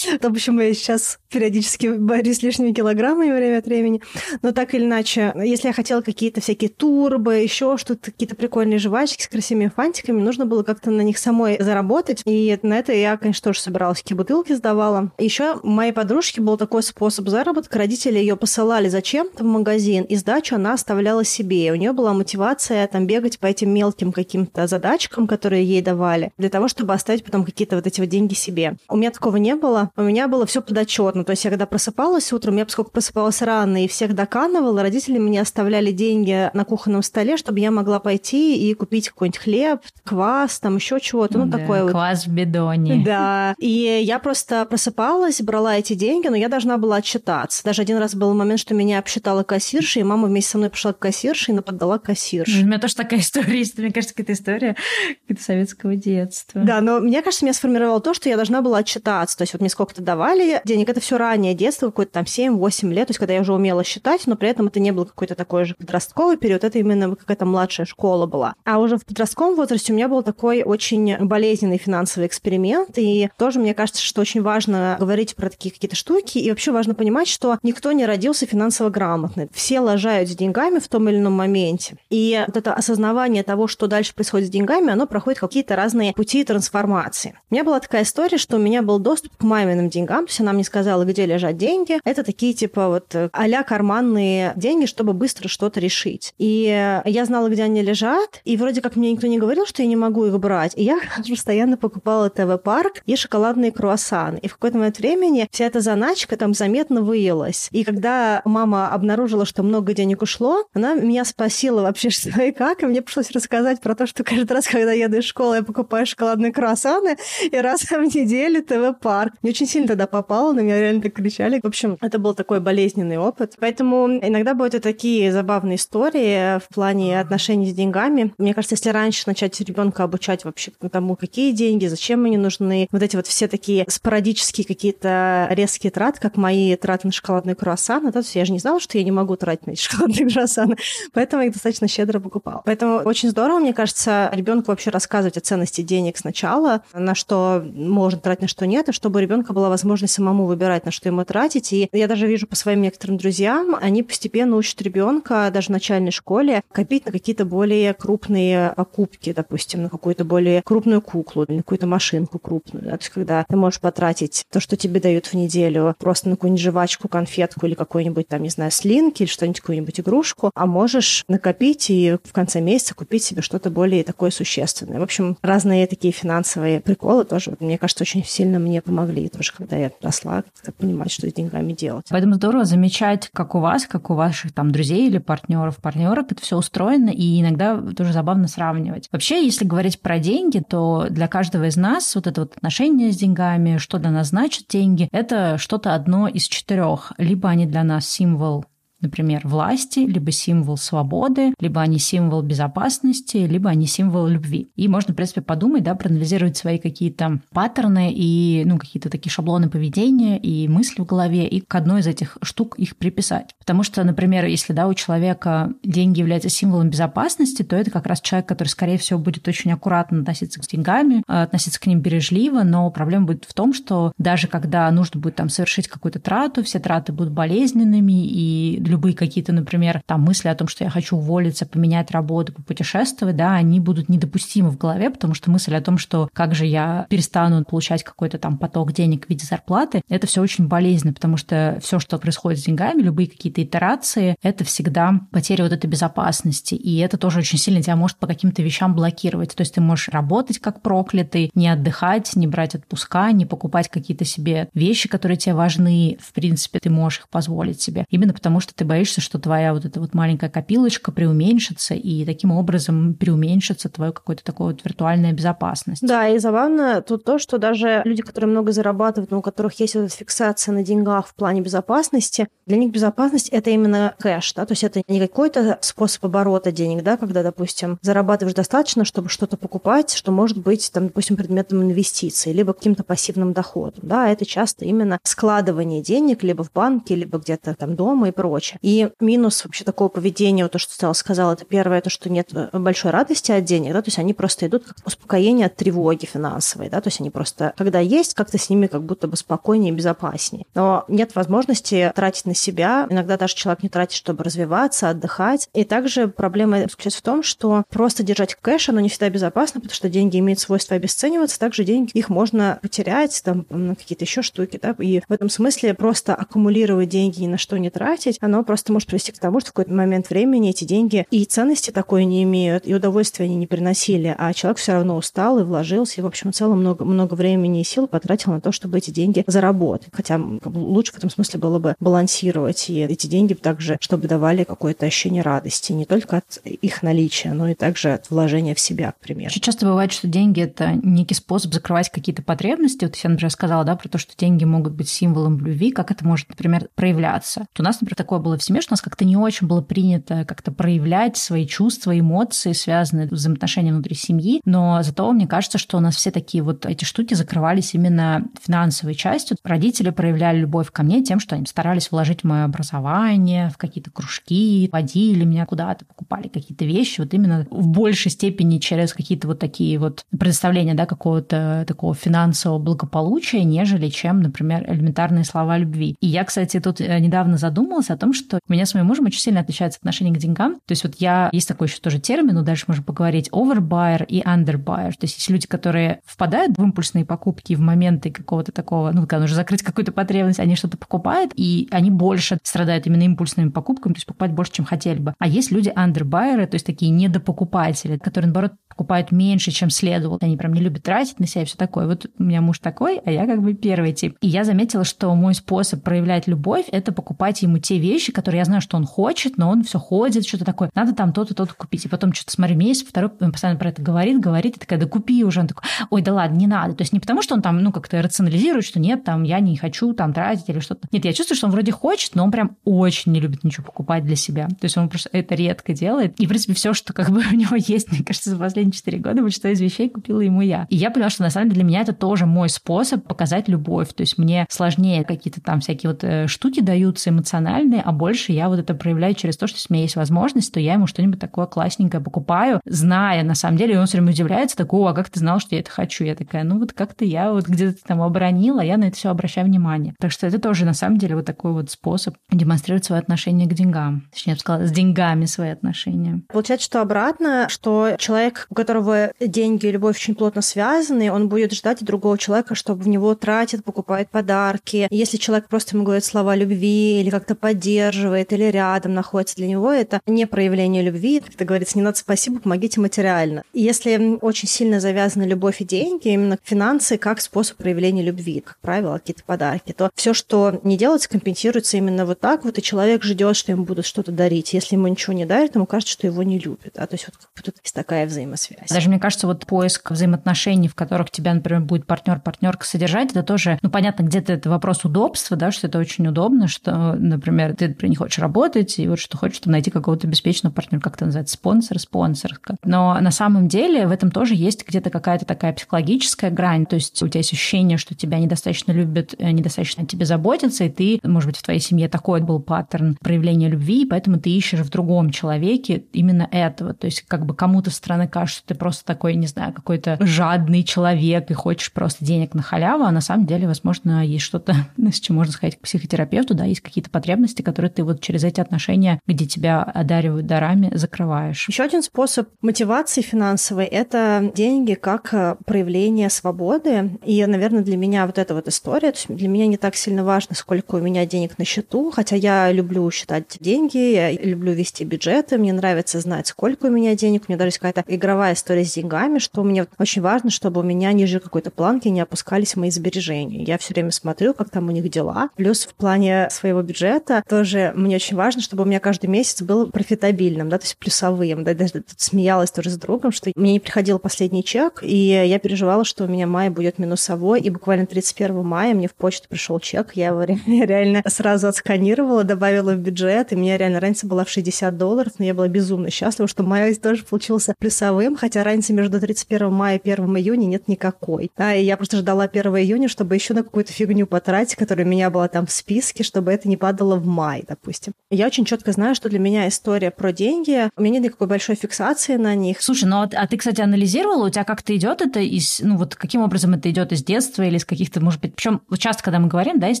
[0.20, 4.02] то, почему я сейчас периодически борюсь лишними килограммами время от времени.
[4.42, 9.22] Но так или иначе, если я хотела какие-то всякие турбы, еще что-то, какие-то прикольные жвачки
[9.22, 12.22] с красивыми фантиками, нужно было как-то на них самой заработать.
[12.26, 15.12] И на это я, конечно, тоже собиралась, какие бутылки сдавала.
[15.18, 17.78] Еще моей подружки был такой способ заработка.
[17.78, 21.68] Родители ее посылали зачем-то в магазин, и сдачу она оставляла себе.
[21.68, 26.32] И у нее была мотивация там бегать по этим мелким каким-то задачкам, которые ей давали,
[26.36, 28.76] для того, чтобы оставить потом какие-то вот эти вот деньги себе.
[28.88, 29.90] У меня такого не было.
[29.96, 31.24] У меня было все подотчетно.
[31.24, 35.40] То есть я когда просыпалась утром, я поскольку просыпалась рано и всех доканывала, родители мне
[35.42, 40.76] оставляли деньги на кухонном столе, чтобы я могла пойти и купить какой-нибудь хлеб, квас, там
[40.76, 41.38] еще чего-то.
[41.38, 41.92] Ну, да, такое вот.
[41.92, 43.02] Квас в бидоне.
[43.04, 43.54] Да.
[43.58, 47.62] И я просто просыпалась, брала эти деньги, но я должна была отчитаться.
[47.62, 50.94] Даже один раз был момент, что меня обсчитала кассирша, и мама вместе со мной пошла
[50.94, 52.62] к кассирше и наподала кассирше.
[52.62, 53.76] У меня тоже такая история есть.
[53.76, 54.76] Мне кажется, какая-то история
[55.22, 56.62] какая-то советского детства.
[56.62, 59.36] Да, но мне кажется, меня сформировало то, что я должна была отчитаться.
[59.36, 60.88] То есть вот мне сколько-то давали денег.
[60.88, 64.26] Это все раннее детство, какое-то там 7-8 лет, то есть когда я уже умела считать,
[64.26, 67.86] но при этом это не был какой-то такой же подростковый период, это именно какая-то младшая
[67.86, 68.54] школа была.
[68.64, 73.58] А уже в подростковом возрасте у меня был такой очень болезненный финансовый эксперимент, и тоже
[73.58, 77.58] мне кажется, что очень важно говорить про такие какие-то штуки, и вообще важно понимать, что
[77.62, 79.48] никто не родился финансово грамотный.
[79.52, 81.96] Все лажают с деньгами в том или ином моменте.
[82.10, 86.44] И вот это осознавание того, что дальше происходит с деньгами, оно проходит какие-то разные пути
[86.44, 87.38] трансформации.
[87.50, 90.40] У меня была такая история, что у меня был доступ к маминым деньгам, то есть
[90.40, 91.98] она мне сказала, где лежат деньги.
[92.04, 96.34] Это такие типа вот а карманные деньги, чтобы быстро что-то решить.
[96.38, 99.88] И я знала, где они лежат, и вроде как мне никто не говорил, что я
[99.88, 100.72] не могу их брать.
[100.76, 104.38] И я постоянно покупала ТВ-парк и шоколадные круассаны.
[104.38, 107.68] И в какой-то момент времени вся эта заначка там заметно выелась.
[107.70, 112.82] И когда мама обнаружила, что много денег ушло, она меня спросила вообще, что и как,
[112.82, 116.06] и мне пришлось рассказать про то, что каждый раз, когда еду из школы, я покупаю
[116.06, 117.16] шоколадные круассаны,
[117.50, 119.34] и раз в неделю ТВ-парк.
[119.42, 121.60] Мне очень сильно тогда попало, на меня реально так кричали.
[121.62, 123.54] В общем, это был такой болезненный опыт.
[123.60, 128.34] Поэтому иногда бывают и такие забавные истории в плане отношений с деньгами.
[128.36, 133.02] Мне кажется, если раньше начать ребенка обучать вообще тому, какие деньги, зачем они нужны, вот
[133.02, 138.18] эти вот все такие спорадические какие-то резкие траты, как мои траты на шоколадные круассаны, то
[138.18, 140.76] есть я же не знала, что я не могу тратить на эти шоколадные круассаны,
[141.12, 142.62] поэтому я их достаточно щедро покупала.
[142.64, 148.20] Поэтому очень здорово, мне кажется, ребенку вообще рассказывать о ценности денег сначала, на что можно
[148.20, 151.24] тратить, на что нет, и чтобы у ребенка была возможность самому выбирать, на что ему
[151.24, 151.72] тратить.
[151.72, 156.10] И я даже вижу по своим некоторым друзьям, они постепенно учат ребенка даже в начальной
[156.10, 161.86] школе копить на какие-то более крупные покупки, допустим, на какую-то более крупную куклу, на какую-то
[161.86, 162.84] машинку крупную.
[162.84, 162.90] Да?
[162.92, 166.62] То есть когда ты можешь потратить то, что тебе дают в неделю, просто на какую-нибудь
[166.62, 171.90] жвачку, конфетку или какой-нибудь там, не знаю, слинки или что-нибудь, какую-нибудь игрушку, а можешь накопить
[171.90, 175.00] и в конце месяца купить себе что-то более такое существенное.
[175.00, 179.76] В общем, разные такие финансовые приколы тоже, мне кажется, очень сильно мне помогли тоже, когда
[179.76, 182.06] я росла, как понимать, что с деньгами делать.
[182.10, 186.42] Поэтому здорово замечать, как у вас, как у ваших там друзей или партнеров, партнерок это
[186.42, 189.08] все устроено, и иногда тоже забавно сравнивать.
[189.10, 193.16] Вообще, если говорить про деньги, то для каждого из нас вот это вот отношение с
[193.16, 197.12] деньгами, что для нас значит деньги, это что-то одно из четырех.
[197.18, 198.64] Либо они для нас символ
[199.00, 204.70] например, власти, либо символ свободы, либо они символ безопасности, либо они символ любви.
[204.76, 209.68] И можно, в принципе, подумать, да, проанализировать свои какие-то паттерны и, ну, какие-то такие шаблоны
[209.68, 213.54] поведения и мысли в голове, и к одной из этих штук их приписать.
[213.58, 218.20] Потому что, например, если, да, у человека деньги являются символом безопасности, то это как раз
[218.20, 222.62] человек, который, скорее всего, будет очень аккуратно относиться к деньгами, а, относиться к ним бережливо,
[222.62, 226.78] но проблема будет в том, что даже когда нужно будет там совершить какую-то трату, все
[226.78, 231.66] траты будут болезненными, и любые какие-то, например, там мысли о том, что я хочу уволиться,
[231.66, 236.28] поменять работу, попутешествовать, да, они будут недопустимы в голове, потому что мысль о том, что
[236.32, 240.66] как же я перестану получать какой-то там поток денег в виде зарплаты, это все очень
[240.66, 245.72] болезненно, потому что все, что происходит с деньгами, любые какие-то итерации, это всегда потеря вот
[245.72, 246.74] этой безопасности.
[246.74, 249.54] И это тоже очень сильно тебя может по каким-то вещам блокировать.
[249.54, 254.24] То есть ты можешь работать как проклятый, не отдыхать, не брать отпуска, не покупать какие-то
[254.24, 256.18] себе вещи, которые тебе важны.
[256.20, 258.04] В принципе, ты можешь их позволить себе.
[258.10, 262.50] Именно потому, что ты боишься, что твоя вот эта вот маленькая копилочка преуменьшится, и таким
[262.50, 266.00] образом преуменьшится твое какое-то такое вот виртуальная безопасность.
[266.00, 269.96] Да, и забавно тут то, что даже люди, которые много зарабатывают, но у которых есть
[269.96, 274.64] вот эта фиксация на деньгах в плане безопасности, для них безопасность– это именно кэш, да,
[274.64, 279.58] то есть это не какой-то способ оборота денег, да, когда, допустим, зарабатываешь достаточно, чтобы что-то
[279.58, 284.86] покупать, что может быть, там, допустим, предметом инвестиций, либо каким-то пассивным доходом, да, это часто
[284.86, 288.69] именно складывание денег либо в банке, либо где-то там дома и прочее.
[288.82, 292.50] И минус вообще такого поведения, вот то, что Стелла сказала, это первое, то, что нет
[292.72, 296.88] большой радости от денег, да, то есть они просто идут как успокоение от тревоги финансовой,
[296.88, 299.94] да, то есть они просто, когда есть, как-то с ними как будто бы спокойнее и
[299.94, 300.66] безопаснее.
[300.74, 303.06] Но нет возможности тратить на себя.
[303.10, 305.68] Иногда даже человек не тратит, чтобы развиваться, отдыхать.
[305.74, 309.94] И также проблема заключается в том, что просто держать кэш, оно не всегда безопасно, потому
[309.94, 311.58] что деньги имеют свойство обесцениваться.
[311.58, 313.64] Также деньги, их можно потерять, там,
[313.96, 317.90] какие-то еще штуки, да, и в этом смысле просто аккумулировать деньги ни на что не
[317.90, 321.44] тратить, оно просто может привести к тому, что в какой-то момент времени эти деньги и
[321.44, 325.62] ценности такой не имеют, и удовольствия они не приносили, а человек все равно устал и
[325.62, 328.98] вложился, и, в общем, в целом много, много времени и сил потратил на то, чтобы
[328.98, 330.08] эти деньги заработать.
[330.12, 335.06] Хотя лучше в этом смысле было бы балансировать и эти деньги также, чтобы давали какое-то
[335.06, 339.20] ощущение радости, не только от их наличия, но и также от вложения в себя, к
[339.20, 339.48] примеру.
[339.48, 343.04] Очень часто бывает, что деньги– это некий способ закрывать какие-то потребности.
[343.04, 346.26] Вот я, например, сказала, да, про то, что деньги могут быть символом любви, как это
[346.26, 347.60] может, например, проявляться.
[347.60, 349.80] Вот у нас, например, такое было в семье, что у нас как-то не очень было
[349.80, 355.78] принято как-то проявлять свои чувства, эмоции, связанные с взаимоотношениями внутри семьи, но зато мне кажется,
[355.78, 359.56] что у нас все такие вот эти штуки закрывались именно финансовой частью.
[359.64, 364.10] Родители проявляли любовь ко мне тем, что они старались вложить в мое образование, в какие-то
[364.10, 369.58] кружки, водили меня куда-то, покупали какие-то вещи, вот именно в большей степени через какие-то вот
[369.58, 376.16] такие вот предоставления, да, какого-то такого финансового благополучия, нежели чем, например, элементарные слова любви.
[376.20, 379.26] И я, кстати, тут э, недавно задумалась о том, что у меня с моим мужем
[379.26, 380.74] очень сильно отличается отношение к деньгам.
[380.86, 384.40] То есть вот я, есть такой еще тоже термин, но дальше можем поговорить, overbuyer и
[384.42, 385.12] underbuyer.
[385.12, 389.40] То есть есть люди, которые впадают в импульсные покупки в моменты какого-то такого, ну, когда
[389.40, 394.18] нужно закрыть какую-то потребность, они что-то покупают, и они больше страдают именно импульсными покупками, то
[394.18, 395.34] есть покупать больше, чем хотели бы.
[395.38, 400.38] А есть люди underbuyers, то есть такие недопокупатели, которые, наоборот, покупают меньше, чем следовало.
[400.42, 402.06] Они прям не любят тратить на себя и все такое.
[402.06, 404.36] Вот у меня муж такой, а я как бы первый тип.
[404.42, 408.66] И я заметила, что мой способ проявлять любовь— это покупать ему те вещи, которые я
[408.66, 410.90] знаю, что он хочет, но он все ходит, что-то такое.
[410.94, 412.04] Надо там то-то, то-то купить.
[412.04, 415.06] И потом что-то смотрю месяц, второй он постоянно про это говорит, говорит, и такая, да
[415.06, 415.60] купи уже.
[415.60, 416.92] Он такой, ой, да ладно, не надо.
[416.92, 419.78] То есть не потому, что он там, ну, как-то рационализирует, что нет, там, я не
[419.78, 421.08] хочу там тратить или что-то.
[421.10, 424.26] Нет, я чувствую, что он вроде хочет, но он прям очень не любит ничего покупать
[424.26, 424.68] для себя.
[424.68, 426.38] То есть он просто это редко делает.
[426.38, 429.18] И, в принципе, все, что как бы у него есть, мне кажется, за последние четыре
[429.18, 430.86] года, большинство из вещей купила ему я.
[430.90, 434.12] И я поняла, что на самом деле для меня это тоже мой способ показать любовь.
[434.12, 438.68] То есть мне сложнее какие-то там всякие вот э, штуки даются эмоциональные, а больше я
[438.68, 441.40] вот это проявляю через то, что если у меня есть возможность, то я ему что-нибудь
[441.40, 445.30] такое классненькое покупаю, зная на самом деле, и он все время удивляется, такого, а как
[445.30, 446.24] ты знал, что я это хочу?
[446.24, 449.66] Я такая, ну вот как-то я вот где-то там оборонила, я на это все обращаю
[449.66, 450.14] внимание.
[450.18, 453.74] Так что это тоже на самом деле вот такой вот способ демонстрировать свое отношение к
[453.74, 454.28] деньгам.
[454.32, 456.42] Точнее, я бы сказала, с деньгами свои отношения.
[456.52, 461.72] Получается, что обратно, что человек, у которого деньги и любовь очень плотно связаны, он будет
[461.72, 465.06] ждать другого человека, чтобы в него тратит, покупает подарки.
[465.10, 469.92] Если человек просто ему говорит слова любви или как-то поддерживает, или рядом находится для него,
[469.92, 471.40] это не проявление любви.
[471.40, 473.62] Как-то говорится, не надо спасибо, помогите материально.
[473.74, 479.18] Если очень сильно завязаны любовь и деньги, именно финансы как способ проявления любви, как правило,
[479.18, 483.56] какие-то подарки, то все, что не делается, компенсируется именно вот так вот, и человек ждет,
[483.56, 484.72] что ему будут что-то дарить.
[484.72, 486.94] Если ему ничего не дарят, ему кажется, что его не любят.
[486.96, 488.59] А то есть вот тут есть такая взаимосвязь.
[488.88, 493.42] Даже мне кажется, вот поиск взаимоотношений, в которых тебя, например, будет партнер, партнерка содержать, это
[493.42, 497.88] тоже, ну, понятно, где-то это вопрос удобства, да, что это очень удобно, что, например, ты
[497.88, 501.26] например, не хочешь работать, и вот что хочешь, чтобы найти какого-то обеспеченного партнера, как это
[501.26, 502.76] называется, спонсор, спонсорка.
[502.84, 507.22] Но на самом деле в этом тоже есть где-то какая-то такая психологическая грань, то есть
[507.22, 511.20] у тебя есть ощущение, что тебя недостаточно любят, э, недостаточно о тебе заботятся, и ты,
[511.22, 514.90] может быть, в твоей семье такой был паттерн проявления любви, и поэтому ты ищешь в
[514.90, 516.94] другом человеке именно этого.
[516.94, 520.16] То есть как бы кому-то со стороны кажется, что ты просто такой, не знаю, какой-то
[520.20, 524.74] жадный человек и хочешь просто денег на халяву, а на самом деле, возможно, есть что-то,
[524.96, 528.60] с чем можно сходить к психотерапевту, да, есть какие-то потребности, которые ты вот через эти
[528.60, 531.68] отношения, где тебя одаривают дарами, закрываешь.
[531.68, 537.18] Еще один способ мотивации финансовой– это деньги как э, проявление свободы.
[537.24, 540.24] И, наверное, для меня вот эта вот история, то есть для меня не так сильно
[540.24, 545.04] важно, сколько у меня денег на счету, хотя я люблю считать деньги, я люблю вести
[545.04, 548.94] бюджеты, мне нравится знать, сколько у меня денег, мне даже есть какая-то игровая история с
[548.94, 553.62] деньгами, что мне очень важно, чтобы у меня ниже какой-то планки не опускались мои сбережения.
[553.64, 555.50] Я все время смотрю, как там у них дела.
[555.56, 559.90] Плюс в плане своего бюджета тоже мне очень важно, чтобы у меня каждый месяц был
[559.90, 561.64] профитабельным, да, то есть плюсовым.
[561.64, 565.58] Да, даже тут смеялась тоже с другом, что мне не приходил последний чек, и я
[565.58, 569.78] переживала, что у меня май будет минусовой, и буквально 31 мая мне в почту пришел
[569.80, 574.50] чек, я его реально сразу отсканировала, добавила в бюджет, и мне реально разница была в
[574.50, 579.20] 60 долларов, но я была безумно счастлива, что май тоже получился плюсовым, хотя разницы между
[579.20, 581.50] 31 мая и 1 июня нет никакой.
[581.56, 585.08] Да, и я просто ждала 1 июня, чтобы еще на какую-то фигню потратить, которая у
[585.08, 588.12] меня была там в списке, чтобы это не падало в май, допустим.
[588.30, 591.74] Я очень четко знаю, что для меня история про деньги, у меня нет никакой большой
[591.74, 592.80] фиксации на них.
[592.80, 596.42] Слушай, ну а ты, кстати, анализировала, у тебя как-то идет это из, ну вот каким
[596.42, 599.78] образом это идет из детства или из каких-то, может быть, причем часто, когда мы говорим,
[599.80, 600.00] да, из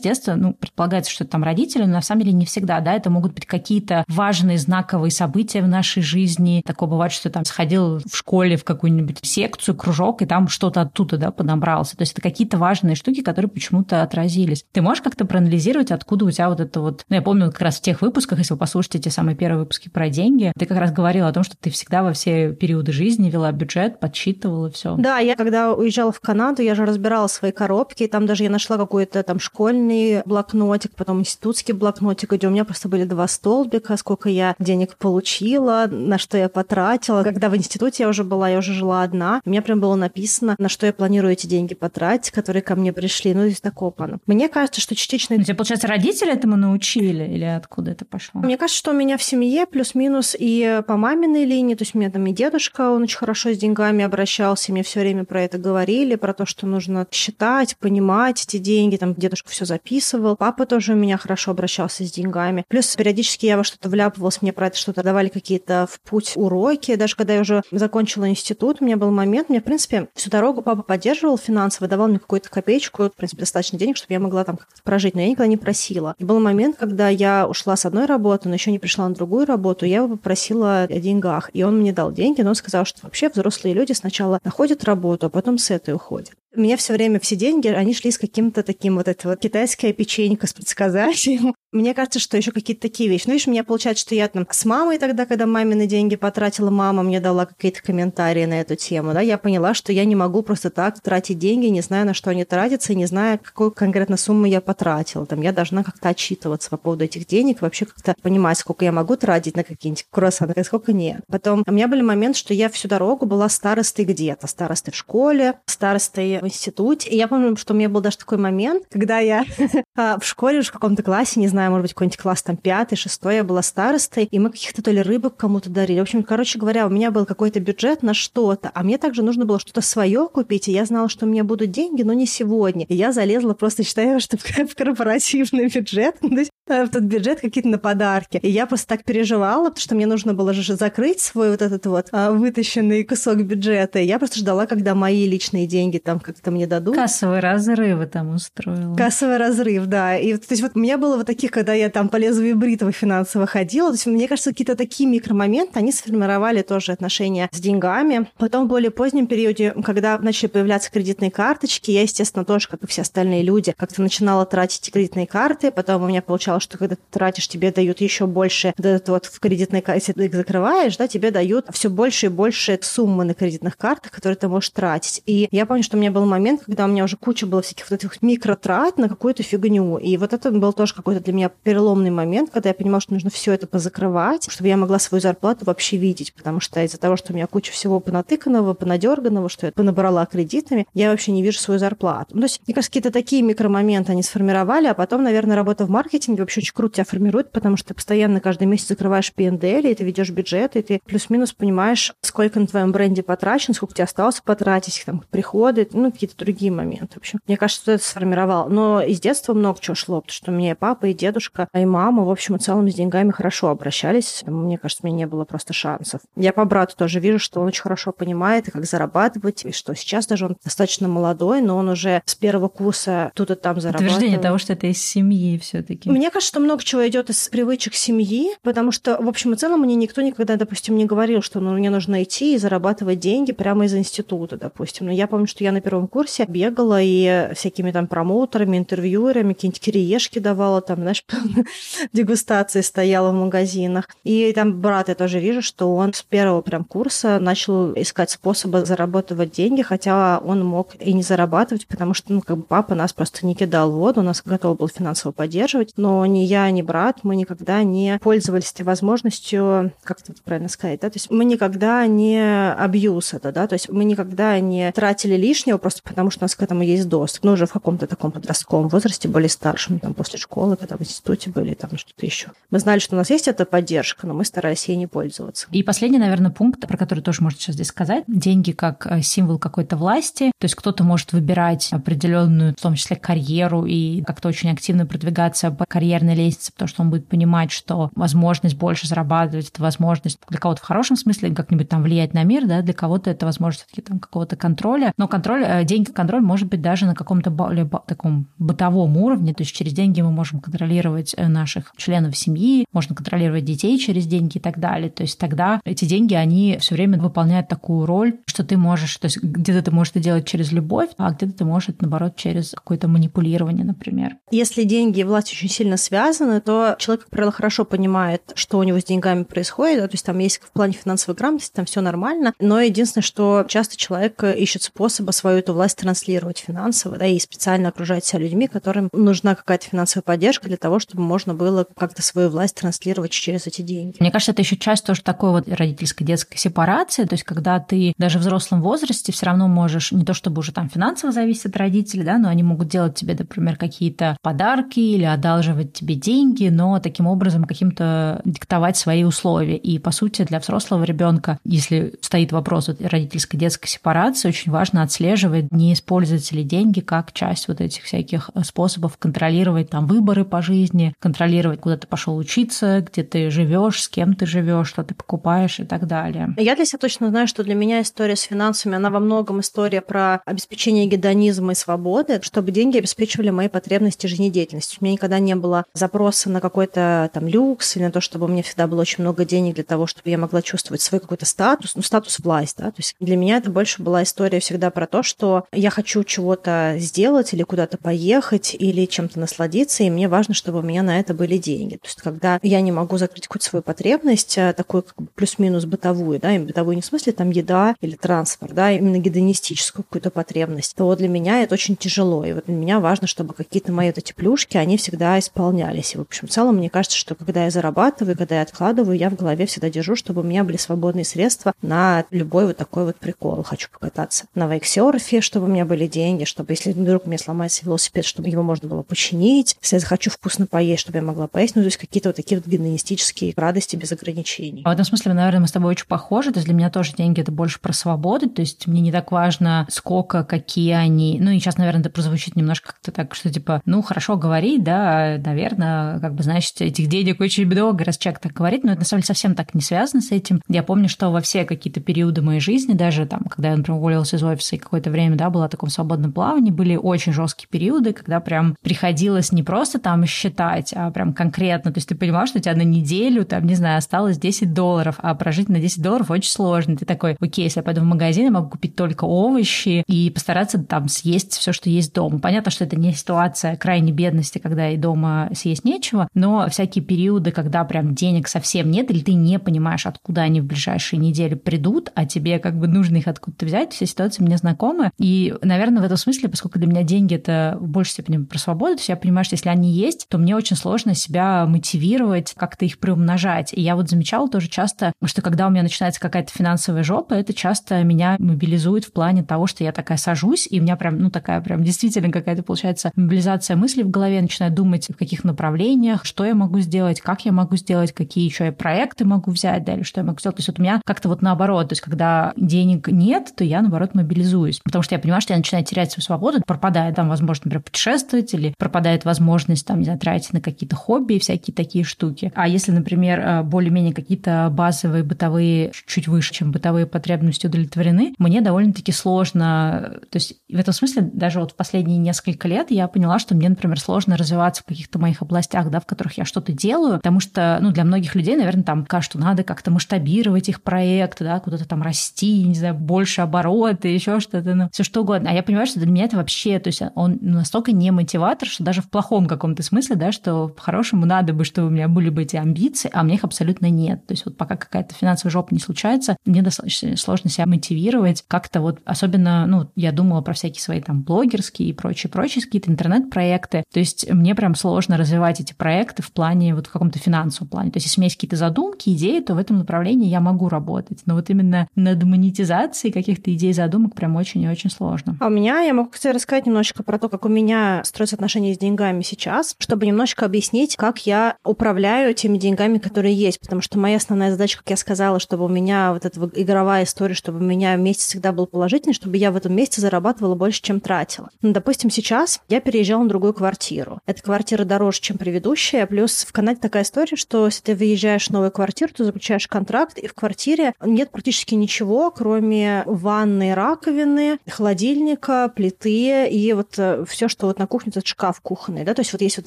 [0.00, 3.10] детства, ну, предполагается, что это там родители, но на самом деле не всегда, да, это
[3.10, 6.62] могут быть какие-то важные знаковые события в нашей жизни.
[6.64, 11.16] Такое бывает, что там сходил в школе в какую-нибудь секцию, кружок, и там что-то оттуда,
[11.16, 11.96] да, подобрался.
[11.96, 14.64] То есть это какие-то важные штуки, которые почему-то отразились.
[14.72, 17.04] Ты можешь как-то проанализировать, откуда у тебя вот это вот...
[17.08, 19.88] Ну, я помню как раз в тех выпусках, если вы послушаете те самые первые выпуски
[19.88, 23.30] про деньги, ты как раз говорила о том, что ты всегда во все периоды жизни
[23.30, 24.96] вела бюджет, подсчитывала все.
[24.96, 28.50] Да, я когда уезжала в Канаду, я же разбирала свои коробки, и там даже я
[28.50, 33.96] нашла какой-то там школьный блокнотик, потом институтский блокнотик, где у меня просто были два столбика,
[33.96, 37.22] сколько я денег получила, на что я потратила.
[37.22, 40.54] Когда в институте я уже была, я уже жила одна, у меня прям было написано,
[40.58, 43.34] на что я планирую эти деньги потратить, которые ко мне пришли.
[43.34, 44.20] Ну, здесь такого.
[44.26, 45.36] Мне кажется, что частично...
[45.36, 48.40] Ну, тебе, получается, родители этому научили или откуда это пошло?
[48.40, 51.98] Мне кажется, что у меня в семье плюс-минус и по маминой линии, то есть у
[51.98, 55.58] меня там и дедушка, он очень хорошо с деньгами обращался, мне все время про это
[55.58, 60.36] говорили, про то, что нужно считать, понимать эти деньги, там дедушка все записывал.
[60.36, 62.64] Папа тоже у меня хорошо обращался с деньгами.
[62.68, 66.94] Плюс периодически я во что-то вляпывалась, мне про это что-то давали какие-то в путь уроки.
[66.94, 70.62] Даже когда я уже закончила институт, у меня был момент, мне, в принципе, всю дорогу
[70.62, 74.56] папа поддерживал финансово, давал мне какую-то копеечку, в принципе, достаточно денег, чтобы я могла там
[74.56, 76.14] как-то прожить, но я никогда не просила.
[76.18, 79.46] И был момент, когда я ушла с одной работы, но еще не пришла на другую
[79.46, 83.00] работу, я его попросила о деньгах, и он мне дал деньги, но он сказал, что
[83.02, 86.32] вообще взрослые люди сначала находят работу, а потом с этой уходят.
[86.52, 89.92] У меня все время все деньги, они шли с каким-то таким вот это вот китайская
[89.92, 91.54] печенька с предсказанием.
[91.72, 93.24] Мне кажется, что еще какие-то такие вещи.
[93.26, 96.70] Ну, видишь, у меня получается, что я там с мамой тогда, когда мамины деньги потратила,
[96.70, 100.42] мама мне дала какие-то комментарии на эту тему, да, я поняла, что я не могу
[100.42, 104.46] просто так тратить деньги, не зная, на что они тратятся, не зная, какую конкретно сумму
[104.46, 105.26] я потратила.
[105.26, 109.14] Там я должна как-то отчитываться по поводу этих денег, вообще как-то понимать, сколько я могу
[109.14, 111.20] тратить на какие-нибудь круассаны, а сколько нет.
[111.28, 114.48] Потом у меня были моменты, что я всю дорогу была старостой где-то.
[114.48, 117.10] Старостой в школе, старостой в институте.
[117.10, 119.44] И я помню, что у меня был даже такой момент, когда я
[119.96, 122.96] а, в школе уже в каком-то классе, не знаю, может быть, какой-нибудь класс там пятый,
[122.96, 125.98] шестой, я была старостой, и мы каких-то то ли рыбок кому-то дарили.
[125.98, 129.44] В общем, короче говоря, у меня был какой-то бюджет на что-то, а мне также нужно
[129.44, 132.84] было что-то свое купить, и я знала, что у меня будут деньги, но не сегодня.
[132.86, 137.68] И я залезла просто, считаю, что в корпоративный бюджет, то есть в тот бюджет какие-то
[137.68, 138.38] на подарки.
[138.42, 141.86] И я просто так переживала, потому что мне нужно было же закрыть свой вот этот
[141.86, 143.98] вот а, вытащенный кусок бюджета.
[143.98, 146.94] И я просто ждала, когда мои личные деньги там как-то мне дадут.
[146.94, 148.96] Кассовые разрывы там устроила.
[148.96, 150.16] Кассовый разрыв, да.
[150.16, 152.92] И то есть вот у меня было вот таких, когда я там по лезвию бритвы
[152.92, 158.28] финансово ходила, то есть мне кажется, какие-то такие микромоменты, они сформировали тоже отношения с деньгами.
[158.38, 162.86] Потом в более позднем периоде, когда начали появляться кредитные карточки, я, естественно, тоже, как и
[162.86, 167.02] все остальные люди, как-то начинала тратить кредитные карты, потом у меня получалось что когда ты
[167.10, 171.08] тратишь, тебе дают еще больше, вот этот вот в кредитной карте, ты их закрываешь, да,
[171.08, 175.22] тебе дают все больше и больше суммы на кредитных картах, которые ты можешь тратить.
[175.26, 177.90] И я помню, что у меня был момент, когда у меня уже куча было всяких
[177.90, 179.98] вот этих микротрат на какую-то фигню.
[179.98, 183.30] И вот это был тоже какой-то для меня переломный момент, когда я понимала, что нужно
[183.30, 187.32] все это позакрывать, чтобы я могла свою зарплату вообще видеть, потому что из-за того, что
[187.32, 191.78] у меня куча всего понатыканного, понадерганного, что я понабрала кредитами, я вообще не вижу свою
[191.78, 192.34] зарплату.
[192.34, 195.90] Ну, то есть, мне кажется, какие-то такие микромоменты они сформировали, а потом, наверное, работа в
[195.90, 199.94] маркетинге вообще очень круто тебя формирует, потому что ты постоянно каждый месяц закрываешь PNDL, и
[199.94, 204.40] ты ведешь бюджет, и ты плюс-минус понимаешь, сколько на твоем бренде потрачено, сколько тебе осталось
[204.40, 207.14] потратить, там, приходы, ну, какие-то другие моменты.
[207.14, 208.68] В общем, мне кажется, что это сформировало.
[208.68, 211.84] Но из детства много чего шло, потому что у меня и папа, и дедушка, и
[211.84, 214.42] мама, в общем и целом, с деньгами хорошо обращались.
[214.46, 216.20] Мне кажется, мне не было просто шансов.
[216.36, 220.26] Я по брату тоже вижу, что он очень хорошо понимает, как зарабатывать, и что сейчас
[220.26, 224.12] даже он достаточно молодой, но он уже с первого курса тут и там зарабатывает.
[224.12, 227.48] Утверждение того, что это из семьи все таки Мне кажется, что много чего идет из
[227.48, 231.60] привычек семьи, потому что, в общем и целом, мне никто никогда, допустим, не говорил, что
[231.60, 235.06] ну, мне нужно идти и зарабатывать деньги прямо из института, допустим.
[235.06, 239.80] Но я помню, что я на первом курсе бегала и всякими там промоутерами, интервьюерами, какие-нибудь
[239.80, 241.24] кириешки давала, там, знаешь,
[242.12, 244.08] дегустации стояла в магазинах.
[244.24, 248.84] И там брат я тоже вижу, что он с первого прям курса начал искать способы
[248.84, 253.12] зарабатывать деньги, хотя он мог и не зарабатывать, потому что, ну, как бы папа нас
[253.12, 257.20] просто не кидал в воду, нас готов был финансово поддерживать, но ни я, ни брат,
[257.22, 262.06] мы никогда не пользовались этой возможностью, как это правильно сказать, да, то есть мы никогда
[262.06, 266.44] не абьюз это, да, то есть мы никогда не тратили лишнего просто потому, что у
[266.44, 270.14] нас к этому есть доступ, ну, уже в каком-то таком подростковом возрасте, были старшими, там,
[270.14, 272.48] после школы, когда в институте были, там, что-то еще.
[272.70, 275.66] Мы знали, что у нас есть эта поддержка, но мы старались ей не пользоваться.
[275.70, 278.24] И последний, наверное, пункт, про который тоже можно сейчас здесь сказать.
[278.26, 280.52] Деньги как э, символ какой-то власти.
[280.58, 285.70] То есть кто-то может выбирать определенную, в том числе, карьеру и как-то очень активно продвигаться
[285.70, 290.58] по карьерной лестнице, потому что он будет понимать, что возможность больше зарабатывать, это возможность для
[290.58, 294.02] кого-то в хорошем смысле как-нибудь там влиять на мир, да, для кого-то это возможность все-таки
[294.02, 295.12] там какого-то контроля.
[295.16, 299.62] Но контроль, э, деньги контроль может быть даже на каком-то более таком бытовом уровне, то
[299.62, 304.58] есть через деньги мы можем контролировать э, наших членов семьи, можно контролировать детей через деньги
[304.58, 305.10] и так далее.
[305.10, 309.26] То есть тогда эти деньги, они все время выполняют такую роль, что ты можешь, то
[309.26, 313.06] есть где-то ты можешь это делать через любовь, а где-то ты можешь, наоборот, через какое-то
[313.06, 314.36] манипулирование, например.
[314.50, 318.82] Если деньги и власть очень сильно связаны, то человек, как правило, хорошо понимает, что у
[318.82, 322.00] него с деньгами происходит, да, то есть там есть в плане финансовой грамотности, там все
[322.00, 327.38] нормально, но единственное, что часто человек ищет способа свою эту власть транслировать финансово, да, и
[327.38, 332.22] специально окружать себя людьми, которым нужна какая-то финансовая поддержка для того, чтобы можно было как-то
[332.22, 334.16] свою власть транслировать через эти деньги.
[334.20, 338.14] Мне кажется, это еще часть тоже такой вот родительской детской сепарации, то есть когда ты
[338.18, 341.76] даже в взрослом возрасте все равно можешь не то чтобы уже там финансово зависеть от
[341.76, 346.98] родителей, да, но они могут делать тебе, например, какие-то подарки или одалживать тебе деньги, но
[347.00, 349.76] таким образом каким-то диктовать свои условия.
[349.76, 355.02] И, по сути, для взрослого ребенка, если стоит вопрос вот родительской детской сепарации, очень важно
[355.02, 360.62] отслеживать, не используются ли деньги как часть вот этих всяких способов контролировать там выборы по
[360.62, 365.14] жизни, контролировать, куда ты пошел учиться, где ты живешь, с кем ты живешь, что ты
[365.14, 366.54] покупаешь и так далее.
[366.56, 370.00] Я для себя точно знаю, что для меня история с финансами, она во многом история
[370.00, 374.98] про обеспечение гедонизма и свободы, чтобы деньги обеспечивали мои потребности жизнедеятельности.
[375.00, 378.48] У меня никогда не было запроса на какой-то там люкс или на то, чтобы у
[378.48, 381.94] меня всегда было очень много денег для того, чтобы я могла чувствовать свой какой-то статус,
[381.94, 385.22] ну, статус власть, да, то есть для меня это больше была история всегда про то,
[385.22, 390.80] что я хочу чего-то сделать или куда-то поехать или чем-то насладиться, и мне важно, чтобы
[390.80, 391.96] у меня на это были деньги.
[391.96, 395.84] То есть когда я не могу закрыть какую-то свою потребность, а, такую как бы плюс-минус
[395.84, 400.30] бытовую, да, и бытовую не в смысле там еда или транспорт, да, именно гедонистическую какую-то
[400.30, 402.44] потребность, то для меня это очень тяжело.
[402.44, 405.69] И вот для меня важно, чтобы какие-то мои вот эти плюшки, они всегда исполнялись.
[405.70, 409.30] И, в общем, в целом, мне кажется, что когда я зарабатываю, когда я откладываю, я
[409.30, 413.16] в голове всегда держу, чтобы у меня были свободные средства на любой вот такой вот
[413.16, 413.62] прикол.
[413.62, 418.24] Хочу покататься на вейксерфе, чтобы у меня были деньги, чтобы, если вдруг мне сломается велосипед,
[418.24, 419.76] чтобы его можно было починить.
[419.82, 421.76] Если я захочу вкусно поесть, чтобы я могла поесть.
[421.76, 424.82] Ну, то есть какие-то вот такие вот гедонистические радости без ограничений.
[424.84, 426.52] В этом смысле, наверное, мы с тобой очень похожи.
[426.52, 428.48] То есть для меня тоже деньги— это больше про свободу.
[428.48, 431.38] То есть мне не так важно, сколько, какие они.
[431.40, 435.36] Ну, и сейчас, наверное, это прозвучит немножко как-то так, что типа, ну, хорошо говорить, да,
[435.44, 439.04] наверное, как бы, значит, этих денег очень много, раз человек так говорит, но это на
[439.04, 440.60] самом деле совсем так не связано с этим.
[440.68, 444.34] Я помню, что во все какие-то периоды моей жизни, даже там, когда я, например, уволилась
[444.34, 448.12] из офиса и какое-то время, да, была в таком свободном плавании, были очень жесткие периоды,
[448.12, 451.92] когда прям приходилось не просто там считать, а прям конкретно.
[451.92, 455.16] То есть ты понимал, что у тебя на неделю, там, не знаю, осталось 10 долларов,
[455.18, 456.96] а прожить на 10 долларов очень сложно.
[456.96, 460.78] Ты такой, окей, если я пойду в магазин, я могу купить только овощи и постараться
[460.78, 462.38] там съесть все, что есть дома.
[462.38, 467.50] Понятно, что это не ситуация крайней бедности, когда и дома съесть нечего, но всякие периоды,
[467.50, 472.10] когда прям денег совсем нет, или ты не понимаешь, откуда они в ближайшие недели придут,
[472.14, 475.10] а тебе как бы нужно их откуда-то взять, все ситуации мне знакомы.
[475.18, 478.96] И, наверное, в этом смысле, поскольку для меня деньги— это в большей степени про свободу,
[478.96, 482.98] то я понимаю, что если они есть, то мне очень сложно себя мотивировать, как-то их
[482.98, 483.72] приумножать.
[483.72, 487.54] И я вот замечала тоже часто, что когда у меня начинается какая-то финансовая жопа, это
[487.54, 491.30] часто меня мобилизует в плане того, что я такая сажусь, и у меня прям, ну,
[491.30, 495.44] такая прям действительно какая-то получается мобилизация мыслей в голове, я начинаю думать, в каких каких
[495.44, 499.84] направлениях, что я могу сделать, как я могу сделать, какие еще я проекты могу взять,
[499.84, 500.56] да, или что я могу сделать.
[500.56, 503.80] То есть вот у меня как-то вот наоборот, то есть когда денег нет, то я,
[503.80, 507.64] наоборот, мобилизуюсь, потому что я понимаю, что я начинаю терять свою свободу, пропадает там возможность,
[507.64, 512.50] например, путешествовать, или пропадает возможность там, не знаю, тратить на какие-то хобби всякие такие штуки.
[512.56, 518.62] А если, например, э, более-менее какие-то базовые бытовые, чуть выше, чем бытовые потребности удовлетворены, мне
[518.62, 523.38] довольно-таки сложно, то есть в этом смысле даже вот в последние несколько лет я поняла,
[523.38, 527.16] что мне, например, сложно развиваться в каких-то моих областях, да, в которых я что-то делаю,
[527.18, 531.40] потому что, ну, для многих людей, наверное, там кажется, что надо как-то масштабировать их проект,
[531.40, 535.50] да, куда-то там расти, не знаю, больше обороты, еще что-то, ну, все что угодно.
[535.50, 538.82] А я понимаю, что для меня это вообще, то есть он настолько не мотиватор, что
[538.82, 542.42] даже в плохом каком-то смысле, да, что по-хорошему надо бы, чтобы у меня были бы
[542.42, 544.26] эти амбиции, а у меня их абсолютно нет.
[544.26, 548.80] То есть вот пока какая-то финансовая жопа не случается, мне достаточно сложно себя мотивировать как-то
[548.80, 553.84] вот, особенно, ну, я думала про всякие свои там блогерские и прочие-прочие какие-то интернет-проекты.
[553.92, 557.90] То есть мне прям сложно развивать эти проекты в плане, вот в каком-то финансовом плане.
[557.90, 560.68] То есть если у меня есть какие-то задумки, идеи, то в этом направлении я могу
[560.68, 561.20] работать.
[561.26, 565.36] Но вот именно над монетизацией каких-то идей, задумок прям очень и очень сложно.
[565.40, 568.74] А у меня, я могу, кстати, рассказать немножечко про то, как у меня строятся отношения
[568.74, 573.60] с деньгами сейчас, чтобы немножечко объяснить, как я управляю теми деньгами, которые есть.
[573.60, 577.34] Потому что моя основная задача, как я сказала, чтобы у меня вот эта игровая история,
[577.34, 581.00] чтобы у меня месяц всегда был положительный, чтобы я в этом месяце зарабатывала больше, чем
[581.00, 581.50] тратила.
[581.62, 584.20] Ну, допустим, сейчас я переезжала на другую квартиру.
[584.26, 588.50] Эта квартира дороже, чем предыдущая, плюс в Канаде такая история, что если ты выезжаешь в
[588.50, 595.72] новую квартиру, ты заключаешь контракт, и в квартире нет практически ничего, кроме ванной, раковины, холодильника,
[595.74, 599.32] плиты и вот э, все, что вот на кухне, этот шкаф кухонный, да, то есть
[599.32, 599.66] вот есть вот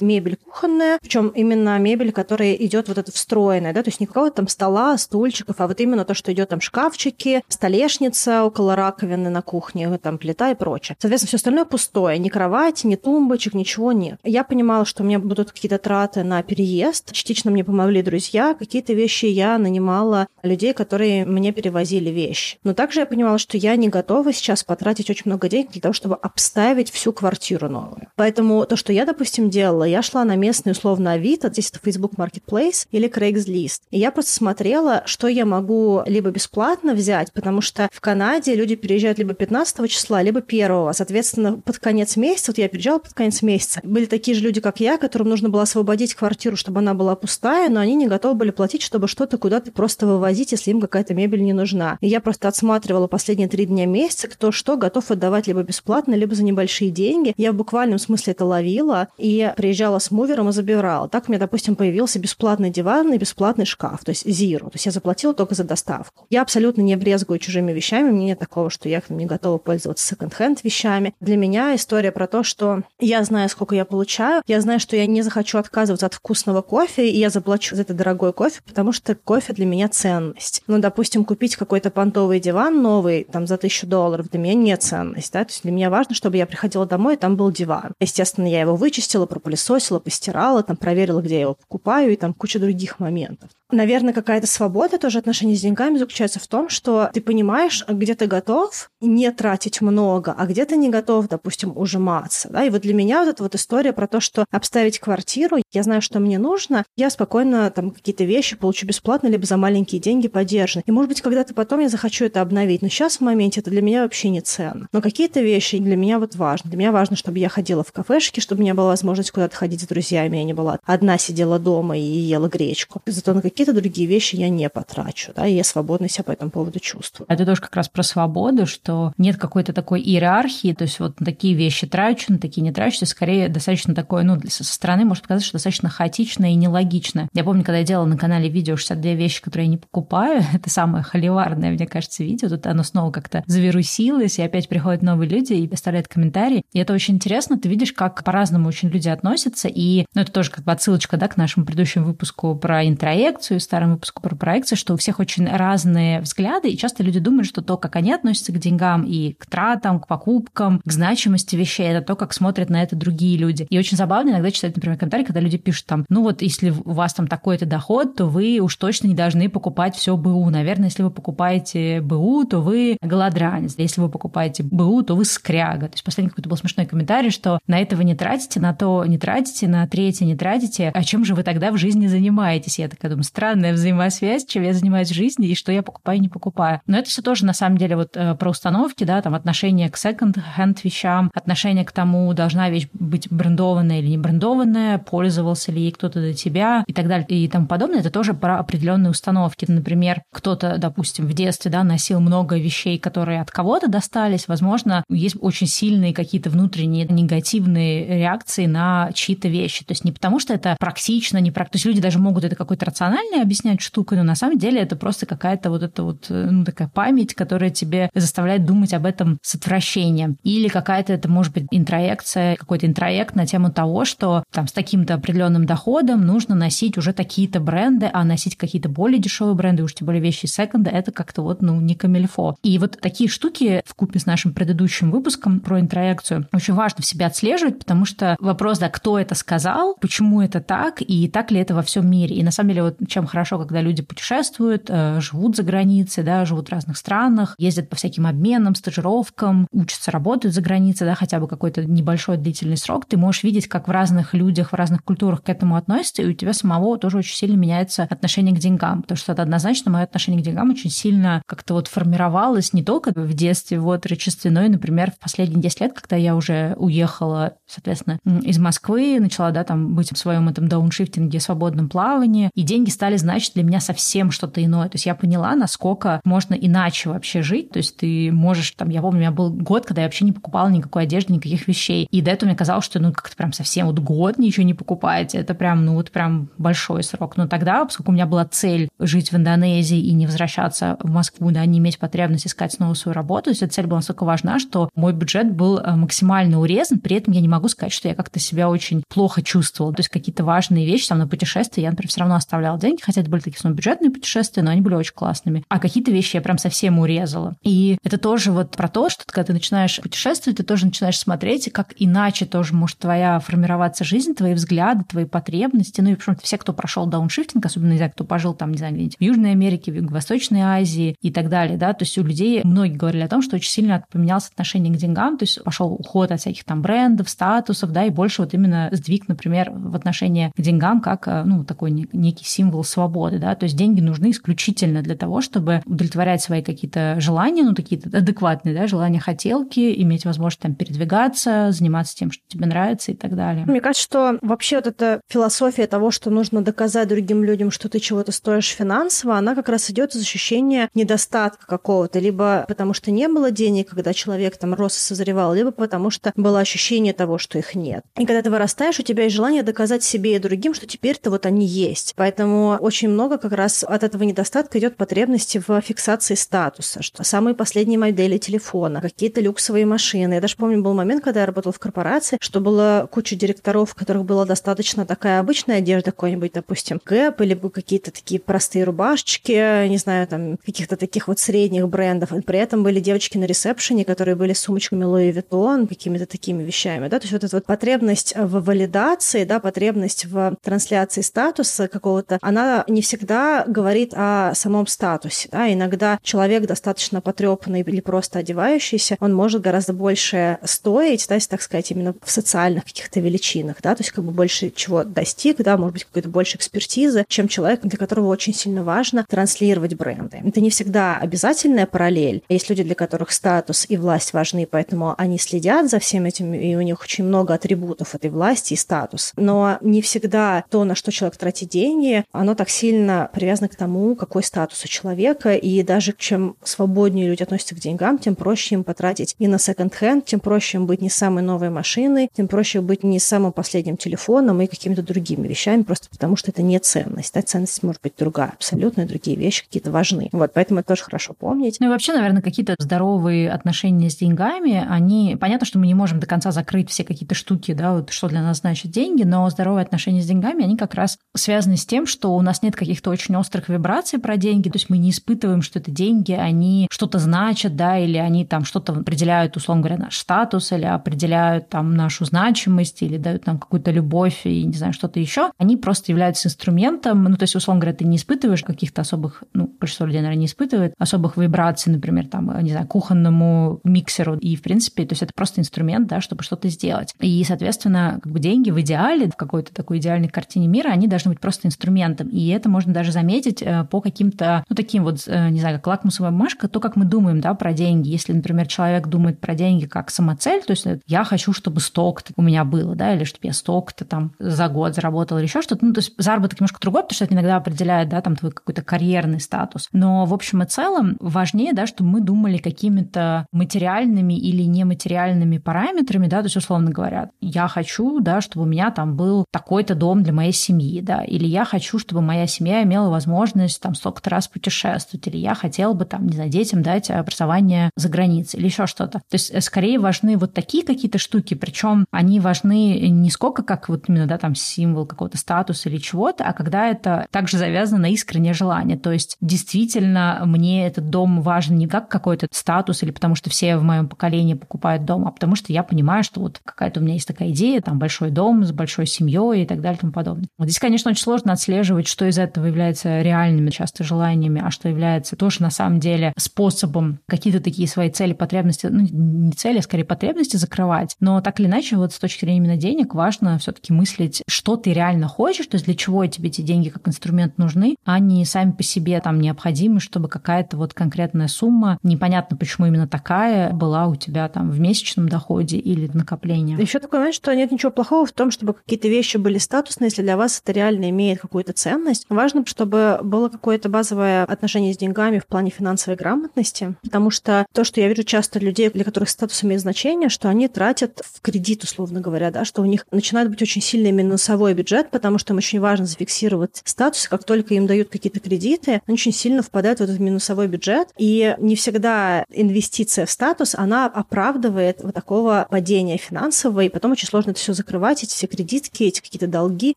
[0.00, 4.48] мебель кухонная, причем именно мебель, которая идет вот эта встроенная, да, то есть никакого там
[4.48, 9.98] стола, стульчиков, а вот именно то, что идет там шкафчики, столешница около раковины на кухне,
[9.98, 10.96] там плита и прочее.
[11.00, 14.18] Соответственно, все остальное пустое, ни кровати, ни тумбочек, ничего нет.
[14.22, 18.92] Я понимала, что у меня будут какие-то траты на переезд, частично мне помогли друзья, какие-то
[18.92, 22.58] вещи я нанимала людей, которые мне перевозили вещи.
[22.64, 25.92] Но также я понимала, что я не готова сейчас потратить очень много денег для того,
[25.92, 28.08] чтобы обставить всю квартиру новую.
[28.16, 32.12] Поэтому то, что я, допустим, делала, я шла на местный условно Авито, здесь это Facebook
[32.14, 33.82] Marketplace или Craigslist.
[33.90, 38.74] И я просто смотрела, что я могу либо бесплатно взять, потому что в Канаде люди
[38.74, 40.92] переезжают либо 15 числа, либо 1.
[40.92, 44.80] Соответственно, под конец месяца, вот я переезжала под конец месяца, были такие же люди, как
[44.80, 48.50] я, которым нужно было освободить квартиру, чтобы она была пустая, но они не готовы были
[48.50, 51.98] платить, чтобы что-то куда-то просто вывозить, если им какая-то мебель не нужна.
[52.00, 56.34] И я просто отсматривала последние три дня месяца, кто что готов отдавать либо бесплатно, либо
[56.34, 57.32] за небольшие деньги.
[57.36, 61.08] Я в буквальном смысле это ловила и приезжала с мувером и забирала.
[61.08, 64.64] Так у меня, допустим, появился бесплатный диван и бесплатный шкаф, то есть zero.
[64.64, 66.26] То есть я заплатила только за доставку.
[66.28, 70.64] Я абсолютно не брезгую чужими вещами, мне нет такого, что я не готова пользоваться секонд-хенд
[70.64, 71.14] вещами.
[71.20, 75.03] Для меня история про то, что я знаю, сколько я получаю, я знаю, что я
[75.06, 79.14] не захочу отказываться от вкусного кофе, и я заплачу за это дорогой кофе, потому что
[79.14, 80.62] кофе для меня ценность.
[80.66, 85.32] Ну, допустим, купить какой-то понтовый диван новый, там, за тысячу долларов, для меня не ценность,
[85.32, 87.92] да, то есть для меня важно, чтобы я приходила домой, и там был диван.
[88.00, 92.58] Естественно, я его вычистила, пропылесосила, постирала, там, проверила, где я его покупаю, и там куча
[92.58, 93.50] других моментов.
[93.70, 98.26] Наверное, какая-то свобода тоже отношения с деньгами заключается в том, что ты понимаешь, где ты
[98.26, 102.48] готов не тратить много, а где ты не готов, допустим, ужиматься.
[102.50, 102.64] Да?
[102.64, 104.44] И вот для меня вот эта вот история про то, что
[104.84, 109.46] обставить квартиру, я знаю, что мне нужно, я спокойно там какие-то вещи получу бесплатно, либо
[109.46, 110.82] за маленькие деньги поддержаны.
[110.86, 112.82] И, может быть, когда-то потом я захочу это обновить.
[112.82, 114.88] Но сейчас в моменте это для меня вообще не ценно.
[114.92, 116.70] Но какие-то вещи для меня вот важны.
[116.70, 119.82] Для меня важно, чтобы я ходила в кафешки, чтобы у меня была возможность куда-то ходить
[119.82, 123.00] с друзьями, я не была одна сидела дома и ела гречку.
[123.06, 126.50] Зато на какие-то другие вещи я не потрачу, да, и я свободно себя по этому
[126.50, 127.26] поводу чувствую.
[127.28, 131.54] Это тоже как раз про свободу, что нет какой-то такой иерархии, то есть вот такие
[131.54, 134.36] вещи трачу, на такие не трачу, скорее достаточно такое, ну,
[134.74, 137.28] со стороны может показаться, что достаточно хаотичное и нелогичное.
[137.32, 140.68] Я помню, когда я делала на канале видео 62 вещи, которые я не покупаю, это
[140.68, 145.52] самое холиварное, мне кажется, видео, тут оно снова как-то завирусилось, и опять приходят новые люди
[145.52, 146.64] и оставляют комментарии.
[146.72, 150.50] И это очень интересно, ты видишь, как по-разному очень люди относятся, и ну, это тоже
[150.50, 154.94] как бы отсылочка да, к нашему предыдущему выпуску про интроекцию, старому выпуску про проекцию, что
[154.94, 158.58] у всех очень разные взгляды, и часто люди думают, что то, как они относятся к
[158.58, 162.96] деньгам и к тратам, к покупкам, к значимости вещей, это то, как смотрят на это
[162.96, 163.68] другие люди.
[163.70, 166.92] И очень забавно иногда читать, например, комментарии, когда люди пишут там, ну вот если у
[166.92, 170.50] вас там такой-то доход, то вы уж точно не должны покупать все БУ.
[170.50, 173.74] Наверное, если вы покупаете БУ, то вы голодранец.
[173.78, 175.88] Если вы покупаете БУ, то вы скряга.
[175.88, 179.04] То есть последний какой-то был смешной комментарий, что на это вы не тратите, на то
[179.04, 180.90] не тратите, на третье не тратите.
[180.94, 182.78] А чем же вы тогда в жизни занимаетесь?
[182.78, 186.20] Я такая думаю, странная взаимосвязь, чем я занимаюсь в жизни и что я покупаю и
[186.20, 186.80] не покупаю.
[186.86, 189.96] Но это все тоже на самом деле вот э, про установки, да, там отношение к
[189.96, 195.82] second-hand вещам, отношение к тому, должна вещь быть брендованная или не брендованная, продиктованная, пользовался ли
[195.82, 198.00] ей кто-то до тебя и так далее и тому подобное.
[198.00, 199.66] Это тоже про определенные установки.
[199.68, 204.48] Например, кто-то, допустим, в детстве да, носил много вещей, которые от кого-то достались.
[204.48, 209.84] Возможно, есть очень сильные какие-то внутренние негативные реакции на чьи-то вещи.
[209.84, 211.64] То есть не потому, что это практично, не практично.
[211.74, 214.96] То есть люди даже могут это какой-то рационально объяснять штукой, но на самом деле это
[214.96, 219.54] просто какая-то вот эта вот ну, такая память, которая тебе заставляет думать об этом с
[219.54, 220.36] отвращением.
[220.44, 225.14] Или какая-то это может быть интроекция, какой-то интроект на тему того, что там с таким-то
[225.14, 230.06] определенным доходом нужно носить уже такие-то бренды, а носить какие-то более дешевые бренды, уж тем
[230.06, 232.56] более вещи секонда, это как-то вот, ну, не камильфо.
[232.62, 237.06] И вот такие штуки в купе с нашим предыдущим выпуском про интроекцию очень важно в
[237.06, 241.60] себе отслеживать, потому что вопрос, да, кто это сказал, почему это так, и так ли
[241.60, 242.36] это во всем мире.
[242.36, 246.44] И на самом деле вот чем хорошо, когда люди путешествуют, э, живут за границей, да,
[246.44, 251.40] живут в разных странах, ездят по всяким обменам, стажировкам, учатся, работают за границей, да, хотя
[251.40, 255.42] бы какой-то небольшой длительный срок, ты можешь видеть, как в разных людях, в разных культурах
[255.42, 259.16] к этому относятся, и у тебя самого тоже очень сильно меняется отношение к деньгам, потому
[259.16, 263.34] что это однозначно мое отношение к деньгам очень сильно как-то вот формировалось не только в
[263.34, 268.18] детстве, в отрочестве, но и, например, в последние 10 лет, когда я уже уехала, соответственно,
[268.42, 273.16] из Москвы, начала, да, там быть в своем этом дауншифтинге, свободном плавании, и деньги стали
[273.16, 274.88] значить для меня совсем что-то иное.
[274.88, 277.70] То есть я поняла, насколько можно иначе вообще жить.
[277.70, 280.32] То есть ты можешь, там, я помню, у меня был год, когда я вообще не
[280.32, 282.06] покупала никакой одежды, никаких вещей.
[282.10, 285.38] И до этого мне казалось, что ну как-то прям совсем вот год ничего не покупаете.
[285.38, 287.36] Это прям, ну вот прям большой срок.
[287.36, 291.50] Но тогда, поскольку у меня была цель жить в Индонезии и не возвращаться в Москву,
[291.50, 294.58] да, не иметь потребность искать снова свою работу, то есть эта цель была настолько важна,
[294.58, 298.14] что мой бюджет был э, максимально урезан, при этом я не могу сказать, что я
[298.14, 299.94] как-то себя очень плохо чувствовала.
[299.94, 303.20] То есть какие-то важные вещи там на путешествия я, например, все равно оставляла деньги, хотя
[303.20, 305.64] это были такие снова бюджетные путешествия, но они были очень классными.
[305.68, 307.56] А какие-то вещи я прям совсем урезала.
[307.62, 311.72] И это тоже вот про то, что когда ты начинаешь путешествовать, ты тоже начинаешь смотреть,
[311.72, 316.00] как иначе тоже может твоя формироваться жизнь, твои взгляды, твои потребности.
[316.00, 318.94] Ну и почему-то все, кто прошел дауншифтинг, особенно, не знаю, кто пожил там, не знаю,
[318.94, 322.96] в Южной Америке, в Юго-Восточной Азии и так далее, да, то есть у людей многие
[322.96, 326.40] говорили о том, что очень сильно поменялось отношение к деньгам, то есть пошел уход от
[326.40, 331.00] всяких там брендов, статусов, да, и больше вот именно сдвиг, например, в отношении к деньгам
[331.00, 335.40] как, э, ну, такой некий символ свободы, да, то есть деньги нужны исключительно для того,
[335.40, 341.72] чтобы удовлетворять свои какие-то желания, ну, такие адекватные, да, желания, хотелки, иметь возможность там передвигаться,
[341.72, 343.64] заниматься тем, что тебе нравится и так далее.
[343.66, 348.00] Мне кажется, что вообще вот эта философия того, что нужно доказать другим людям, что ты
[348.00, 353.28] чего-то стоишь финансово, она как раз идет из ощущения недостатка какого-то, либо потому что не
[353.28, 357.58] было денег, когда человек там рос и созревал, либо потому что было ощущение того, что
[357.58, 358.04] их нет.
[358.18, 361.46] И когда ты вырастаешь, у тебя есть желание доказать себе и другим, что теперь-то вот
[361.46, 362.12] они есть.
[362.14, 367.54] Поэтому очень много как раз от этого недостатка идет потребности в фиксации статуса, что самые
[367.54, 370.34] последние модели телефона, какие-то люксовые машины.
[370.34, 373.96] Я даже помню, был момент, когда я работала в корпорации, что было куча директоров, у
[373.96, 379.98] которых была достаточно такая обычная одежда, какой-нибудь, допустим, Гэп или какие-то такие простые рубашечки, не
[379.98, 382.32] знаю, там, каких-то таких вот средних брендов.
[382.32, 387.08] И при этом были девочки на ресепшене, которые были сумочками Louis Vuitton, какими-то такими вещами,
[387.08, 392.38] да, то есть вот эта вот потребность в валидации, да, потребность в трансляции статуса какого-то,
[392.40, 399.16] она не всегда говорит о самом статусе, да, иногда человек достаточно потрепанный или просто одевающийся,
[399.20, 404.02] он может гораздо больше стоить, да, так сказать, именно в социальных каких-то величинах, да, то
[404.02, 407.98] есть как бы больше чего достиг, да, может быть, какой-то больше экспертизы, чем человек, для
[407.98, 410.40] которого очень сильно важно транслировать бренды.
[410.44, 412.42] Это не всегда обязательная параллель.
[412.48, 416.74] Есть люди, для которых статус и власть важны, поэтому они следят за всем этим, и
[416.74, 419.32] у них очень много атрибутов этой власти и статус.
[419.36, 424.16] Но не всегда то, на что человек тратит деньги, оно так сильно привязано к тому,
[424.16, 428.84] какой статус у человека, и даже чем свободнее люди относятся к деньгам, тем проще им
[428.84, 433.04] потратить и на секонд-хенд, тем проще им быть не самой новой машиной, тем проще быть
[433.04, 437.32] не самым последним телефоном и какими-то другими вещами, просто потому что это не ценность.
[437.32, 437.40] Да?
[437.40, 440.28] Ценность может быть другая, абсолютно другие вещи какие-то важны.
[440.32, 441.78] Вот, поэтому это тоже хорошо помнить.
[441.80, 445.36] Ну и вообще, наверное, какие-то здоровые отношения с деньгами, они...
[445.40, 448.42] Понятно, что мы не можем до конца закрыть все какие-то штуки, да, вот что для
[448.42, 452.36] нас значит деньги, но здоровые отношения с деньгами, они как раз связаны с тем, что
[452.36, 455.78] у нас нет каких-то очень острых вибраций про деньги, то есть мы не испытываем, что
[455.78, 460.72] это деньги, они что-то значат, да, или они там что-то определяют, условно говоря, наш статус,
[460.72, 465.50] или определяют там нашу значимость, или дают нам какую-то любовь и, не знаю, что-то еще.
[465.58, 469.70] Они просто являются инструментом, ну, то есть, условно говоря, ты не испытываешь каких-то особых, ну,
[469.80, 474.36] большинство людей, наверное, не испытывает особых вибраций, например, там, не знаю, кухонному миксеру.
[474.36, 477.14] И, в принципе, то есть это просто инструмент, да, чтобы что-то сделать.
[477.20, 481.30] И, соответственно, как бы деньги в идеале, в какой-то такой идеальной картине мира, они должны
[481.30, 482.28] быть просто инструментом.
[482.28, 485.86] И это можно даже заметить э, по каким-то, ну, таким вот, э, не знаю, как
[485.86, 488.08] лакмусовая бумажка, то, как мы думаем, да, про деньги.
[488.10, 492.42] Если, например, человек думает про деньги как самоцель, то есть я хочу, чтобы столько-то у
[492.42, 495.84] меня было, да, или чтобы я столько-то там за год заработал или еще что-то.
[495.84, 498.82] Ну, то есть заработок немножко другой, потому что это иногда определяет, да, там твой какой-то
[498.82, 499.88] карьерный статус.
[499.92, 506.26] Но в общем и целом важнее, да, чтобы мы думали какими-то материальными или нематериальными параметрами,
[506.26, 510.22] да, то есть условно говоря, я хочу, да, чтобы у меня там был такой-то дом
[510.22, 514.48] для моей семьи, да, или я хочу, чтобы моя семья имела возможность там столько-то раз
[514.48, 518.86] путешествовать, или я хотел бы там, не знаю, детям дать образование за границей, или еще
[518.86, 519.18] что-то.
[519.18, 523.88] То есть э, скорее важны вот такие какие-то штуки, причем они важны не сколько как
[523.88, 528.10] вот именно, да, там символ какого-то статуса или чего-то, а когда это также завязано на
[528.10, 528.96] искреннее желание.
[528.96, 533.76] То есть действительно мне этот дом важен не как какой-то статус или потому что все
[533.76, 537.14] в моем поколении покупают дом, а потому что я понимаю, что вот какая-то у меня
[537.14, 540.46] есть такая идея, там большой дом с большой семьей и так далее и тому подобное.
[540.56, 544.88] Вот здесь, конечно, очень сложно отслеживать, что из этого является реальными часто желаниями, а что
[544.88, 549.82] является тоже на самом деле способом какие-то такие свои цели, потребности, ну не цели, а
[549.82, 551.16] скорее потребности закрывать.
[551.18, 554.92] Но так или иначе, вот с точки зрения именно денег, важно все-таки мыслить, что ты
[554.92, 558.72] реально хочешь, то есть для чего тебе эти деньги как инструмент нужны, а не сами
[558.72, 564.16] по себе там необходимы, чтобы какая-то вот конкретная сумма, непонятно почему именно такая, была у
[564.16, 566.78] тебя там в месячном доходе или накоплении.
[566.78, 570.20] Еще такой момент, что нет ничего плохого в том, чтобы какие-то вещи были статусные, если
[570.20, 572.26] для вас это реально имеет какую-то ценность.
[572.28, 577.84] Важно, чтобы было какое-то базовое отношение с деньгами в плане финансовой грамотности, потому что то,
[577.84, 581.84] что я вижу часто людей, для которых статус имеет значение, что они тратят в кредит,
[581.84, 585.58] условно говоря, да, что у них начинает быть очень сильный минусовой бюджет, потому что им
[585.58, 587.28] очень важно зафиксировать статус.
[587.28, 591.08] Как только им дают какие-то кредиты, они очень сильно впадают в этот минусовой бюджет.
[591.16, 597.28] И не всегда инвестиция в статус, она оправдывает вот такого падения финансового, и потом очень
[597.28, 599.96] сложно это все закрывать, эти все кредитки, эти какие-то долги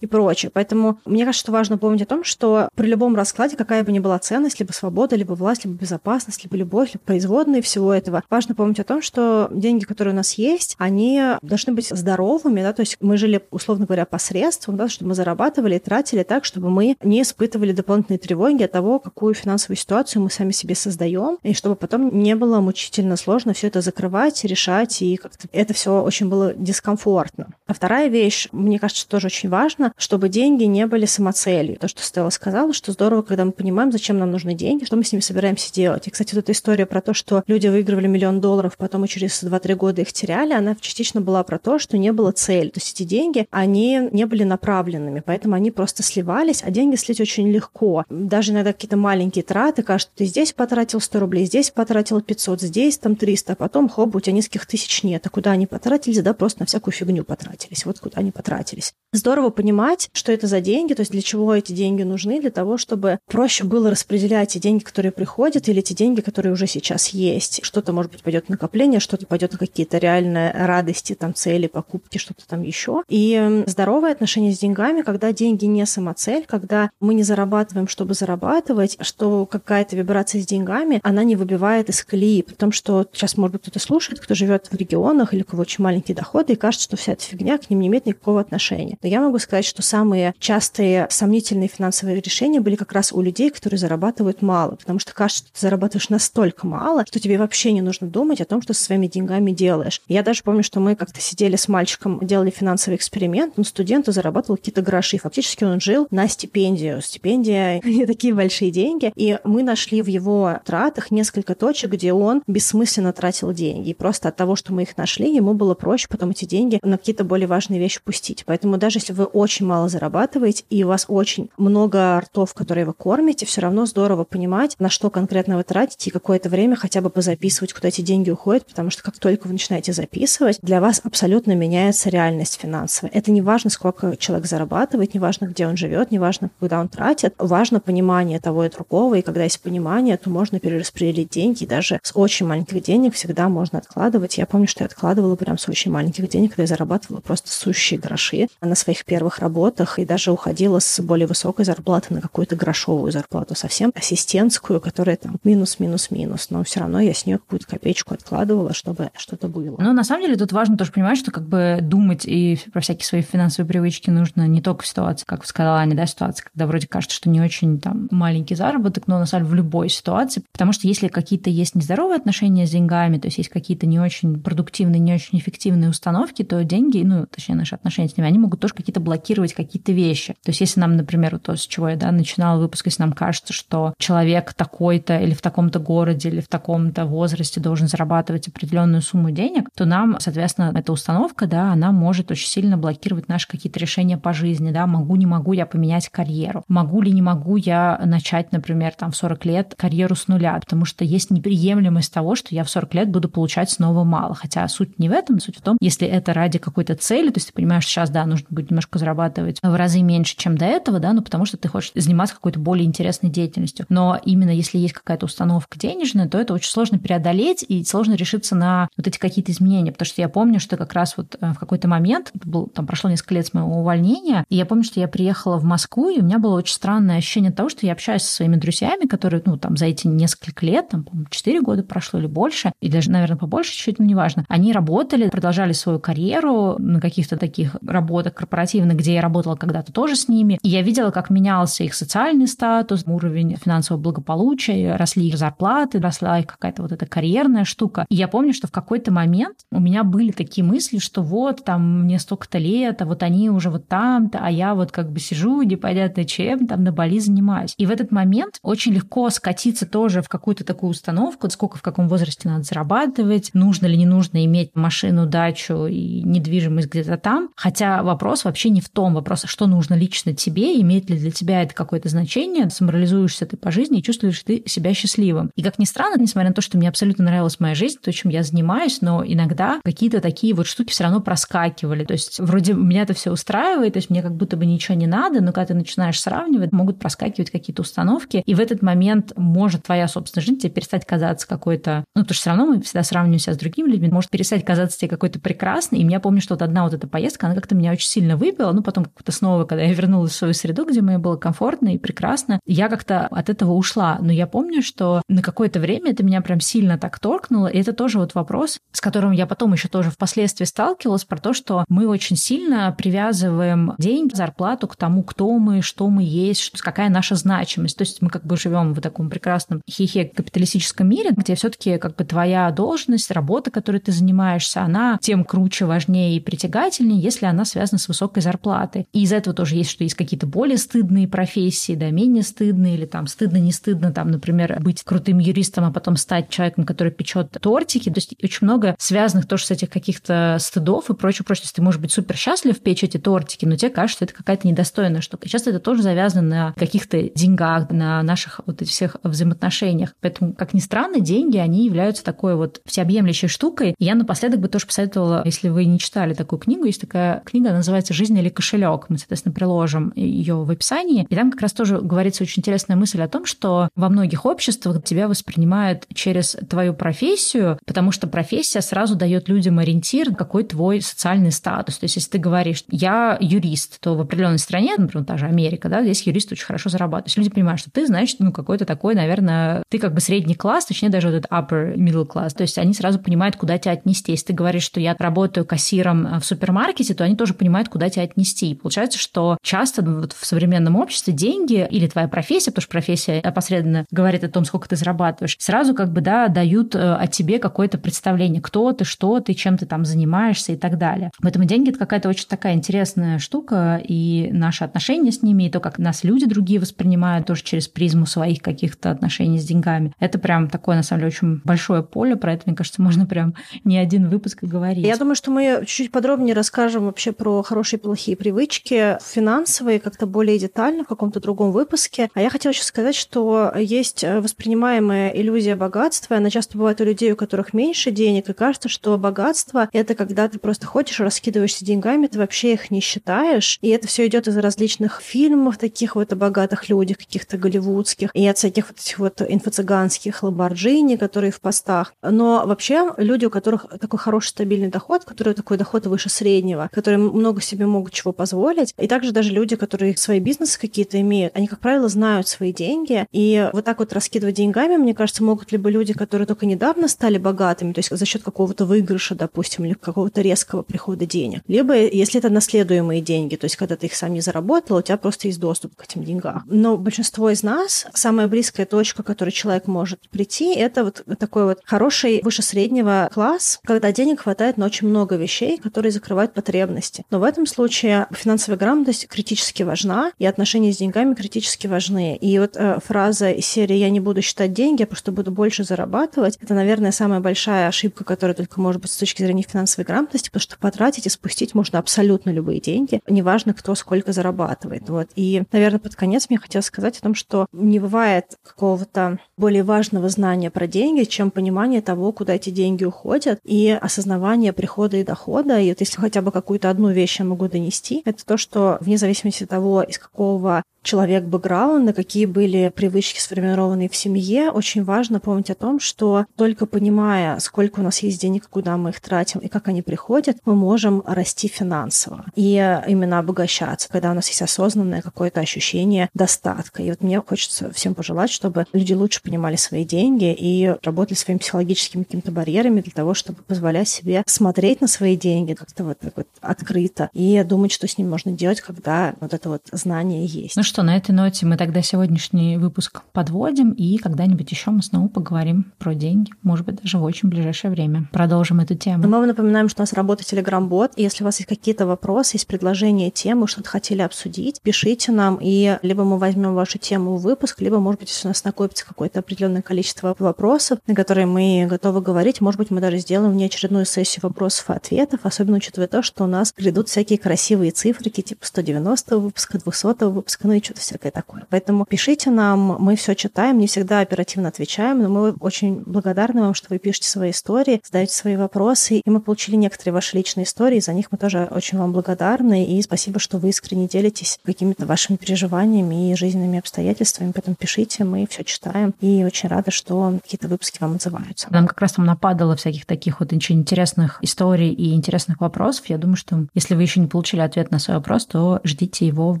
[0.00, 0.50] и прочее.
[0.52, 3.98] Поэтому мне кажется, что важно помнить о том, что при любом раскладе, какая бы ни
[3.98, 8.54] была ценность, либо свобода, либо власть, либо безопасность, либо любовь, либо производные всего этого, важно
[8.54, 12.80] помнить о том, что деньги, которые у нас есть, они должны быть здоровыми, да, то
[12.80, 16.96] есть мы жили, условно говоря, посредством, да, чтобы мы зарабатывали и тратили так, чтобы мы
[17.02, 21.76] не испытывали дополнительные тревоги от того, какую финансовую ситуацию мы сами себе создаем, и чтобы
[21.76, 26.54] потом не было мучительно сложно все это закрывать, решать, и как-то это все очень было
[26.54, 27.48] дискомфортно.
[27.66, 31.78] А вторая вещь, мне кажется, что тоже очень важно, чтобы деньги не были самоцелью.
[31.78, 35.04] То, что Стелла сказала, что здорово, когда мы понимаем, зачем нам нужны деньги, что мы
[35.04, 36.06] с ними собираемся делать.
[36.06, 39.42] И, кстати, вот эта история про то, что люди выигрывали миллион долларов, потом и через
[39.42, 42.68] 2-3 года их теряли, она частично была про то, что не было цели.
[42.68, 47.20] То есть эти деньги, они не были направленными, поэтому они просто сливались, а деньги слить
[47.20, 48.04] очень легко.
[48.08, 52.98] Даже иногда какие-то маленькие траты, кажется, ты здесь потратил 100 рублей, здесь потратил 500, здесь
[52.98, 55.26] там 300, а потом, хоп, у тебя нескольких тысяч нет.
[55.26, 56.20] А куда они потратились?
[56.22, 57.86] Да, просто на всякую фигню потратились.
[57.86, 58.92] Вот куда они потратились.
[59.12, 62.78] Здорово понимать, что это за деньги, то есть для чего эти деньги нужны, для того,
[62.78, 67.60] чтобы проще было распределять те деньги, которые приходят, или те деньги, которые уже сейчас есть.
[67.62, 72.18] Что-то, может быть, пойдет на накопление, что-то пойдет на какие-то реальные радости, там, цели, покупки,
[72.18, 72.73] что-то там еще.
[73.08, 78.96] И здоровое отношение с деньгами, когда деньги не самоцель, когда мы не зарабатываем, чтобы зарабатывать,
[79.00, 82.42] что какая-то вибрация с деньгами, она не выбивает из колеи.
[82.42, 85.84] Потому что сейчас, может быть, кто-то слушает, кто живет в регионах или у кого очень
[85.84, 88.96] маленькие доходы, и кажется, что вся эта фигня к ним не имеет никакого отношения.
[89.02, 93.50] Но я могу сказать, что самые частые сомнительные финансовые решения были как раз у людей,
[93.50, 94.76] которые зарабатывают мало.
[94.76, 98.44] Потому что кажется, что ты зарабатываешь настолько мало, что тебе вообще не нужно думать о
[98.44, 100.00] том, что со своими деньгами делаешь.
[100.08, 104.56] Я даже помню, что мы как-то сидели с мальчиком, делали финансовый эксперимент, но студент зарабатывал
[104.56, 105.18] какие-то гроши.
[105.18, 107.02] Фактически он жил на стипендию.
[107.02, 109.12] Стипендия не такие большие деньги.
[109.16, 113.90] И мы нашли в его тратах несколько точек, где он бессмысленно тратил деньги.
[113.90, 116.96] И просто от того, что мы их нашли, ему было проще потом эти деньги на
[116.96, 118.44] какие-то более важные вещи пустить.
[118.46, 122.94] Поэтому даже если вы очень мало зарабатываете, и у вас очень много ртов, которые вы
[122.94, 127.10] кормите, все равно здорово понимать, на что конкретно вы тратите, и какое-то время хотя бы
[127.10, 131.54] позаписывать, куда эти деньги уходят, потому что как только вы начинаете записывать, для вас абсолютно
[131.54, 133.10] меняется реальность финансовая.
[133.12, 136.88] Это не важно, сколько человек зарабатывает, не важно, где он живет, не важно, куда он
[136.88, 137.34] тратит.
[137.38, 142.12] Важно понимание того и другого, и когда есть понимание, то можно перераспределить деньги, даже с
[142.14, 144.38] очень маленьких денег всегда можно откладывать.
[144.38, 147.98] Я помню, что я откладывала прям с очень маленьких денег, когда я зарабатывала просто сущие
[147.98, 153.12] гроши на своих первых работах, и даже уходила с более высокой зарплаты на какую-то грошовую
[153.12, 158.72] зарплату, совсем ассистентскую, которая там минус-минус-минус, но все равно я с нее какую-то копеечку откладывала,
[158.74, 159.76] чтобы что-то было.
[159.78, 163.06] Ну, на самом деле, тут важно тоже понимать, что как бы думать и про всякие
[163.06, 166.86] свои финансовые привычки нужно не только в ситуации, как сказала Аня, да, ситуация, когда вроде
[166.86, 170.72] кажется, что не очень там маленький заработок, но на самом деле в любой ситуации, потому
[170.72, 175.00] что если какие-то есть нездоровые отношения с деньгами, то есть есть какие-то не очень продуктивные,
[175.00, 178.74] не очень эффективные установки, то деньги, ну, точнее, наши отношения с ними, они могут тоже
[178.74, 180.34] какие-то блокировать какие-то вещи.
[180.42, 183.12] То есть если нам, например, вот то, с чего я да, начинала выпуск, если нам
[183.12, 189.02] кажется, что человек такой-то или в таком-то городе, или в таком-то возрасте должен зарабатывать определенную
[189.02, 193.78] сумму денег, то нам, соответственно, эта установка, да, она может очень сильно блокировать наши какие-то
[193.78, 198.00] решения по жизни, да, могу, не могу я поменять карьеру, могу ли, не могу я
[198.04, 202.54] начать, например, там в 40 лет карьеру с нуля, потому что есть неприемлемость того, что
[202.54, 204.34] я в 40 лет буду получать снова мало.
[204.34, 207.48] Хотя суть не в этом, суть в том, если это ради какой-то цели, то есть
[207.48, 211.12] ты понимаешь, сейчас, да, нужно будет немножко зарабатывать в разы меньше, чем до этого, да,
[211.12, 213.86] ну потому что ты хочешь заниматься какой-то более интересной деятельностью.
[213.88, 218.54] Но именно если есть какая-то установка денежная, то это очень сложно преодолеть и сложно решиться
[218.54, 221.58] на вот эти какие-то изменения, потому что я помню, что как раз вот э, в
[221.58, 225.00] какой-то момент, это был, там прошло несколько лет с моего увольнения, и я помню, что
[225.00, 228.22] я приехала в Москву, и у меня было очень странное ощущение того, что я общаюсь
[228.22, 232.18] со своими друзьями, которые, ну, там, за эти несколько лет, там, по-моему, 4 года прошло
[232.18, 237.00] или больше, и даже, наверное, побольше чуть-чуть, ну, неважно, они работали, продолжали свою карьеру на
[237.00, 241.30] каких-то таких работах корпоративных, где я работала когда-то тоже с ними, и я видела, как
[241.30, 247.06] менялся их социальный статус, уровень финансового благополучия, росли их зарплаты, росла их какая-то вот эта
[247.06, 248.06] карьерная штука.
[248.08, 252.03] И я помню, что в какой-то момент у меня были такие мысли, что вот там
[252.04, 255.62] мне столько-то лет, а вот они уже вот там-то, а я вот как бы сижу
[255.62, 257.74] непонятно чем, там на Бали занимаюсь.
[257.76, 262.08] И в этот момент очень легко скатиться тоже в какую-то такую установку, сколько в каком
[262.08, 267.50] возрасте надо зарабатывать, нужно ли не нужно иметь машину, дачу и недвижимость где-то там.
[267.56, 271.62] Хотя вопрос вообще не в том, вопрос, что нужно лично тебе, имеет ли для тебя
[271.62, 275.50] это какое-то значение, самореализуешься ты по жизни и чувствуешь ты себя счастливым.
[275.56, 278.30] И как ни странно, несмотря на то, что мне абсолютно нравилась моя жизнь, то, чем
[278.30, 281.93] я занимаюсь, но иногда какие-то такие вот штуки все равно проскакивали.
[282.02, 285.06] То есть вроде меня это все устраивает, то есть мне как будто бы ничего не
[285.06, 289.84] надо, но когда ты начинаешь сравнивать, могут проскакивать какие-то установки, и в этот момент может
[289.84, 292.04] твоя собственная жизнь тебе перестать казаться какой-то...
[292.16, 294.98] Ну, потому что все равно мы всегда сравниваем себя с другими людьми, может перестать казаться
[294.98, 296.00] тебе какой-то прекрасной.
[296.00, 298.72] И я помню, что вот одна вот эта поездка, она как-то меня очень сильно выбила.
[298.72, 301.98] Ну, потом как-то снова, когда я вернулась в свою среду, где мне было комфортно и
[301.98, 304.18] прекрасно, я как-то от этого ушла.
[304.20, 307.66] Но я помню, что на какое-то время это меня прям сильно так торкнуло.
[307.66, 311.52] И это тоже вот вопрос, с которым я потом еще тоже впоследствии сталкивалась, про то,
[311.52, 317.08] что мы очень сильно привязываем деньги, зарплату к тому, кто мы, что мы есть, какая
[317.08, 317.96] наша значимость.
[317.96, 322.16] То есть мы как бы живем в таком прекрасном хихе капиталистическом мире, где все-таки как
[322.16, 327.64] бы твоя должность, работа, которой ты занимаешься, она тем круче, важнее и притягательнее, если она
[327.64, 329.06] связана с высокой зарплатой.
[329.12, 333.06] И из этого тоже есть, что есть какие-то более стыдные профессии, да, менее стыдные, или
[333.06, 338.10] там стыдно-не стыдно, там, например, быть крутым юристом, а потом стать человеком, который печет тортики.
[338.10, 341.66] То есть очень много связанных тоже с этих каких-то стыдов и прочее, прочее.
[341.74, 344.68] Есть ты можешь быть супер счастлив печь эти тортики, но тебе кажется, что это какая-то
[344.68, 345.48] недостойная штука.
[345.48, 350.14] Часто это тоже завязано на каких-то деньгах, на наших вот этих всех взаимоотношениях.
[350.20, 353.96] Поэтому, как ни странно, деньги, они являются такой вот всеобъемлющей штукой.
[353.98, 357.72] И я напоследок бы тоже посоветовала, если вы не читали такую книгу, есть такая книга,
[357.72, 359.06] называется «Жизнь или кошелек».
[359.08, 361.26] Мы, соответственно, приложим ее в описании.
[361.28, 365.02] И там как раз тоже говорится очень интересная мысль о том, что во многих обществах
[365.02, 371.50] тебя воспринимают через твою профессию, потому что профессия сразу дает людям ориентир, какой твой социальный
[371.50, 371.63] статус.
[371.64, 375.88] То есть, если ты говоришь, я юрист, то в определенной стране, например, та же Америка,
[375.88, 377.28] да, здесь юрист очень хорошо зарабатывает.
[377.28, 380.86] Есть люди понимают, что ты, значит, ну, какой-то такой, наверное, ты как бы средний класс,
[380.86, 382.54] точнее, даже вот этот upper middle class.
[382.54, 384.32] То есть они сразу понимают, куда тебя отнести.
[384.32, 388.24] Если ты говоришь, что я работаю кассиром в супермаркете, то они тоже понимают, куда тебя
[388.24, 388.70] отнести.
[388.70, 393.40] И получается, что часто вот в современном обществе деньги или твоя профессия, потому что профессия
[393.40, 397.58] опосредованно говорит о том, сколько ты зарабатываешь, сразу как бы, да, дают э, о тебе
[397.58, 401.30] какое-то представление, кто ты, что ты, чем ты там занимаешься и так далее.
[401.54, 405.78] Поэтому деньги— это какая-то очень такая интересная штука, и наши отношения с ними, и то,
[405.78, 410.12] как нас люди другие воспринимают тоже через призму своих каких-то отношений с деньгами.
[410.18, 413.54] Это прям такое, на самом деле, очень большое поле, про это, мне кажется, можно прям
[413.84, 415.06] не один выпуск говорить.
[415.06, 420.26] Я думаю, что мы чуть-чуть подробнее расскажем вообще про хорошие и плохие привычки, финансовые, как-то
[420.26, 422.30] более детально в каком-то другом выпуске.
[422.34, 426.36] А я хотела еще сказать, что есть воспринимаемая иллюзия богатства.
[426.36, 430.48] Она часто бывает у людей, у которых меньше денег, и кажется, что богатство— это когда
[430.48, 433.78] ты просто ходишь, раскидываешься деньгами, ты вообще их не считаешь.
[433.82, 438.46] И это все идет из различных фильмов таких вот о богатых людях, каких-то голливудских, и
[438.46, 442.14] от всяких вот этих вот инфо-цыганских ламборджини, которые в постах.
[442.22, 447.18] Но вообще люди, у которых такой хороший стабильный доход, которые такой доход выше среднего, которые
[447.18, 451.66] много себе могут чего позволить, и также даже люди, которые свои бизнесы какие-то имеют, они,
[451.66, 455.90] как правило, знают свои деньги, и вот так вот раскидывать деньгами, мне кажется, могут либо
[455.90, 460.40] люди, которые только недавно стали богатыми, то есть за счет какого-то выигрыша, допустим, или какого-то
[460.40, 464.40] резкого прихода денег, либо если это наследуемые деньги, то есть когда ты их сам не
[464.40, 466.62] заработал, у тебя просто есть доступ к этим деньгам.
[466.66, 471.64] Но большинство из нас самая близкая точка, к которой человек может прийти, это вот такой
[471.64, 477.24] вот хороший выше среднего класс, когда денег хватает на очень много вещей, которые закрывают потребности.
[477.30, 482.36] Но в этом случае финансовая грамотность критически важна, и отношения с деньгами критически важны.
[482.36, 485.82] И вот э, фраза из серии «я не буду считать деньги, я просто буду больше
[485.82, 490.48] зарабатывать», это, наверное, самая большая ошибка, которая только может быть с точки зрения финансовой грамотности,
[490.48, 495.08] потому что потратить и спустить можно абсолютно любые деньги, неважно, кто сколько зарабатывает.
[495.08, 495.28] Вот.
[495.36, 500.28] И, наверное, под конец мне хотелось сказать о том, что не бывает какого-то более важного
[500.28, 505.78] знания про деньги, чем понимание того, куда эти деньги уходят, и осознавание прихода и дохода.
[505.80, 509.18] И вот если хотя бы какую-то одну вещь я могу донести, это то, что вне
[509.18, 515.38] зависимости от того, из какого человек бэкграунда, какие были привычки сформированные в семье, очень важно
[515.38, 519.60] помнить о том, что только понимая, сколько у нас есть денег, куда мы их тратим
[519.60, 522.74] и как они приходят, мы можем расти финансово и
[523.06, 527.02] именно обогащаться, когда у нас есть осознанное какое-то ощущение достатка.
[527.02, 531.58] И вот мне хочется всем пожелать, чтобы люди лучше понимали свои деньги и работали своими
[531.58, 536.32] психологическими какими-то барьерами для того, чтобы позволять себе смотреть на свои деньги как-то вот так
[536.36, 540.76] вот открыто и думать, что с ним можно делать, когда вот это вот знание есть.
[540.76, 545.28] Ну что, на этой ноте мы тогда сегодняшний выпуск подводим, и когда-нибудь еще мы снова
[545.28, 548.28] поговорим про деньги, может быть, даже в очень ближайшее время.
[548.32, 549.24] Продолжим эту тему.
[549.24, 552.66] Мы вам напоминаем, что у нас работает Telegram-бот, если у вас есть какие-то вопросы, есть
[552.66, 557.80] предложения, темы, что-то хотели обсудить, пишите нам, и либо мы возьмем вашу тему в выпуск,
[557.80, 562.20] либо, может быть, если у нас накопится какое-то определенное количество вопросов, на которые мы готовы
[562.20, 566.44] говорить, может быть, мы даже сделаем внеочередную сессию вопросов и ответов, особенно учитывая то, что
[566.44, 571.32] у нас придут всякие красивые цифрики, типа 190 выпуска, 200 выпуска, ну и что-то всякое
[571.32, 571.66] такое.
[571.70, 576.74] Поэтому пишите нам, мы все читаем, не всегда оперативно отвечаем, но мы очень благодарны вам,
[576.74, 581.00] что вы пишете свои истории, задаете свои вопросы, и мы получили некоторые ваши личные истории,
[581.00, 585.36] за них мы тоже очень вам благодарны, и спасибо, что вы искренне делитесь какими-то вашими
[585.36, 590.98] переживаниями и жизненными обстоятельствами, поэтому пишите, мы все читаем, и очень рада, что какие-то выпуски
[591.00, 591.68] вам отзываются.
[591.70, 596.06] Нам как раз там нападало всяких таких вот очень интересных историй и интересных вопросов.
[596.06, 599.52] Я думаю, что если вы еще не получили ответ на свой вопрос, то ждите его
[599.52, 599.60] в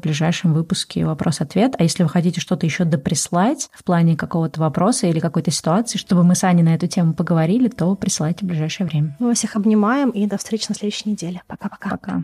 [0.00, 1.74] ближайшем выпуске вопрос-ответ.
[1.78, 6.24] А если вы хотите что-то еще доприслать в плане какого-то вопроса или какой-то ситуации, чтобы
[6.24, 9.16] мы с Аней на эту тему поговорили, то присылайте в ближайшее время.
[9.18, 11.42] Мы вас всех обнимаем и до встречи на следующей неделе.
[11.46, 11.90] Пока-пока.
[11.90, 12.22] Пока.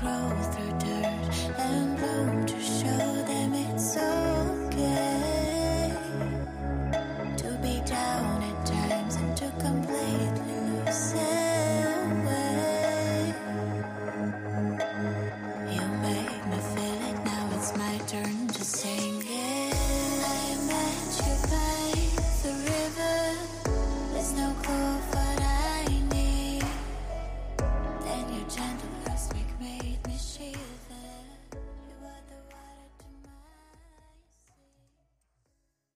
[0.00, 0.65] grow through